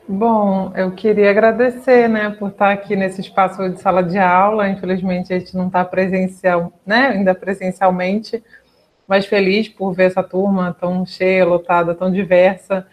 [0.10, 4.70] Bom, eu queria agradecer, né, por estar aqui nesse espaço de sala de aula.
[4.70, 8.42] Infelizmente a gente não está presencial, né, ainda presencialmente,
[9.06, 12.88] mas feliz por ver essa turma tão cheia, lotada, tão diversa.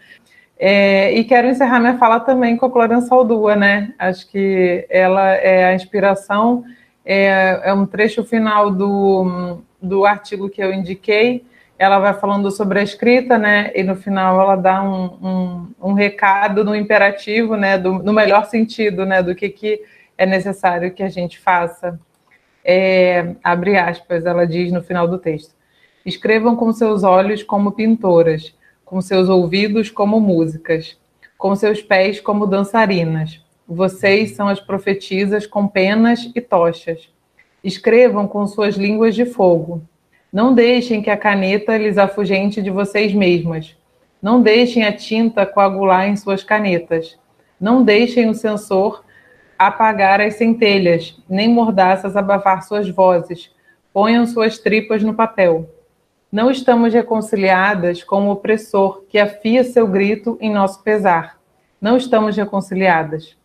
[0.59, 3.93] É, e quero encerrar minha fala também com a Clarence Aldua, né?
[3.97, 6.65] Acho que ela é a inspiração,
[7.05, 11.45] é, é um trecho final do, do artigo que eu indiquei
[11.77, 13.71] ela vai falando sobre a escrita, né?
[13.75, 17.77] E no final ela dá um, um, um recado no imperativo, né?
[17.77, 19.21] Do, no melhor sentido, né?
[19.21, 19.81] Do que, que
[20.17, 21.99] é necessário que a gente faça.
[22.63, 25.53] É, abre aspas, ela diz no final do texto.
[26.05, 30.97] Escrevam com seus olhos como pintoras, com seus ouvidos como músicas,
[31.37, 33.43] com seus pés como dançarinas.
[33.67, 37.09] Vocês são as profetisas com penas e tochas.
[37.63, 39.83] Escrevam com suas línguas de fogo.
[40.35, 43.73] Não deixem que a caneta lhes afugente de vocês mesmas.
[44.21, 47.17] Não deixem a tinta coagular em suas canetas.
[47.57, 49.05] Não deixem o sensor
[49.57, 53.49] apagar as centelhas, nem mordaças abafar suas vozes.
[53.93, 55.69] Ponham suas tripas no papel.
[56.29, 61.39] Não estamos reconciliadas com o opressor que afia seu grito em nosso pesar.
[61.79, 63.37] Não estamos reconciliadas.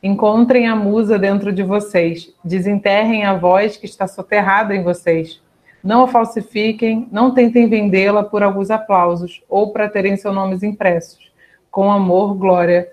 [0.00, 2.32] Encontrem a musa dentro de vocês.
[2.44, 5.42] Desenterrem a voz que está soterrada em vocês.
[5.82, 11.30] Não a falsifiquem, não tentem vendê-la por alguns aplausos ou para terem seus nomes impressos.
[11.70, 12.88] Com amor, glória.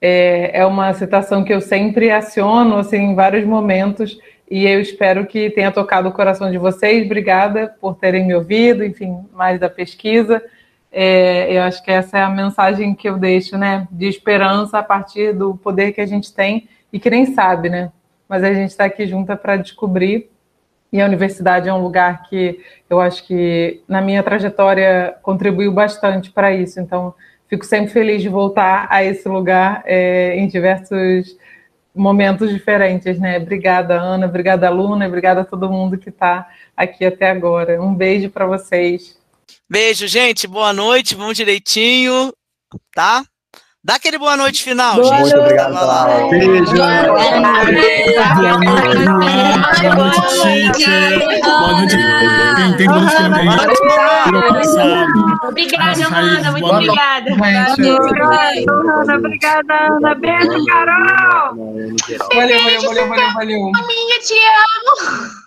[0.00, 4.18] É, é uma citação que eu sempre aciono assim, em vários momentos
[4.50, 7.06] e eu espero que tenha tocado o coração de vocês.
[7.06, 10.42] Obrigada por terem me ouvido, enfim, mais da pesquisa.
[10.90, 13.86] É, eu acho que essa é a mensagem que eu deixo, né?
[13.92, 17.92] De esperança a partir do poder que a gente tem e que nem sabe, né?
[18.28, 20.28] Mas a gente está aqui junta para descobrir
[20.92, 26.30] e a universidade é um lugar que eu acho que na minha trajetória contribuiu bastante
[26.30, 26.80] para isso.
[26.80, 27.14] Então,
[27.48, 31.36] fico sempre feliz de voltar a esse lugar é, em diversos
[31.94, 33.38] momentos diferentes, né?
[33.38, 37.80] Obrigada, Ana, obrigada, Luna, obrigada a todo mundo que está aqui até agora.
[37.80, 39.18] Um beijo para vocês.
[39.68, 40.46] Beijo, gente.
[40.46, 42.32] Boa noite, vamos direitinho,
[42.94, 43.24] tá?
[43.82, 45.20] Dá aquele boa noite final, boa gente.
[45.20, 46.76] Muito obrigado pela Beijo.
[46.76, 47.00] Boa
[48.60, 49.04] noite.
[49.80, 50.20] Boa noite,
[50.74, 51.40] teacher.
[51.42, 51.96] Boa noite.
[52.56, 53.48] Quem tem todos que também.
[55.48, 56.50] Obrigada, Ana.
[56.52, 57.30] Muito obrigada.
[59.00, 60.14] Ana, obrigada, Ana.
[60.14, 61.56] Beijo, Carol.
[62.34, 63.60] Valeu, valeu, valeu, valeu, valeu.
[63.88, 65.40] Minha, te amo.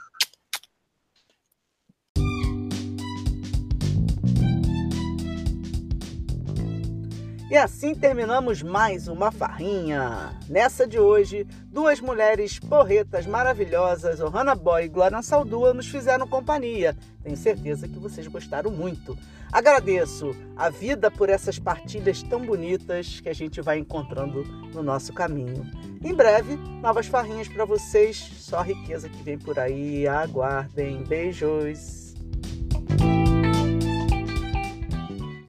[7.54, 10.36] E assim terminamos mais uma farrinha.
[10.50, 16.98] Nessa de hoje, duas mulheres porretas maravilhosas, Ohana Boy e Glória Saldua, nos fizeram companhia.
[17.22, 19.16] Tenho certeza que vocês gostaram muito.
[19.52, 24.44] Agradeço a vida por essas partilhas tão bonitas que a gente vai encontrando
[24.74, 25.64] no nosso caminho.
[26.04, 28.18] Em breve, novas farrinhas para vocês.
[28.40, 30.08] Só riqueza que vem por aí.
[30.08, 31.04] Aguardem.
[31.04, 32.03] Beijos.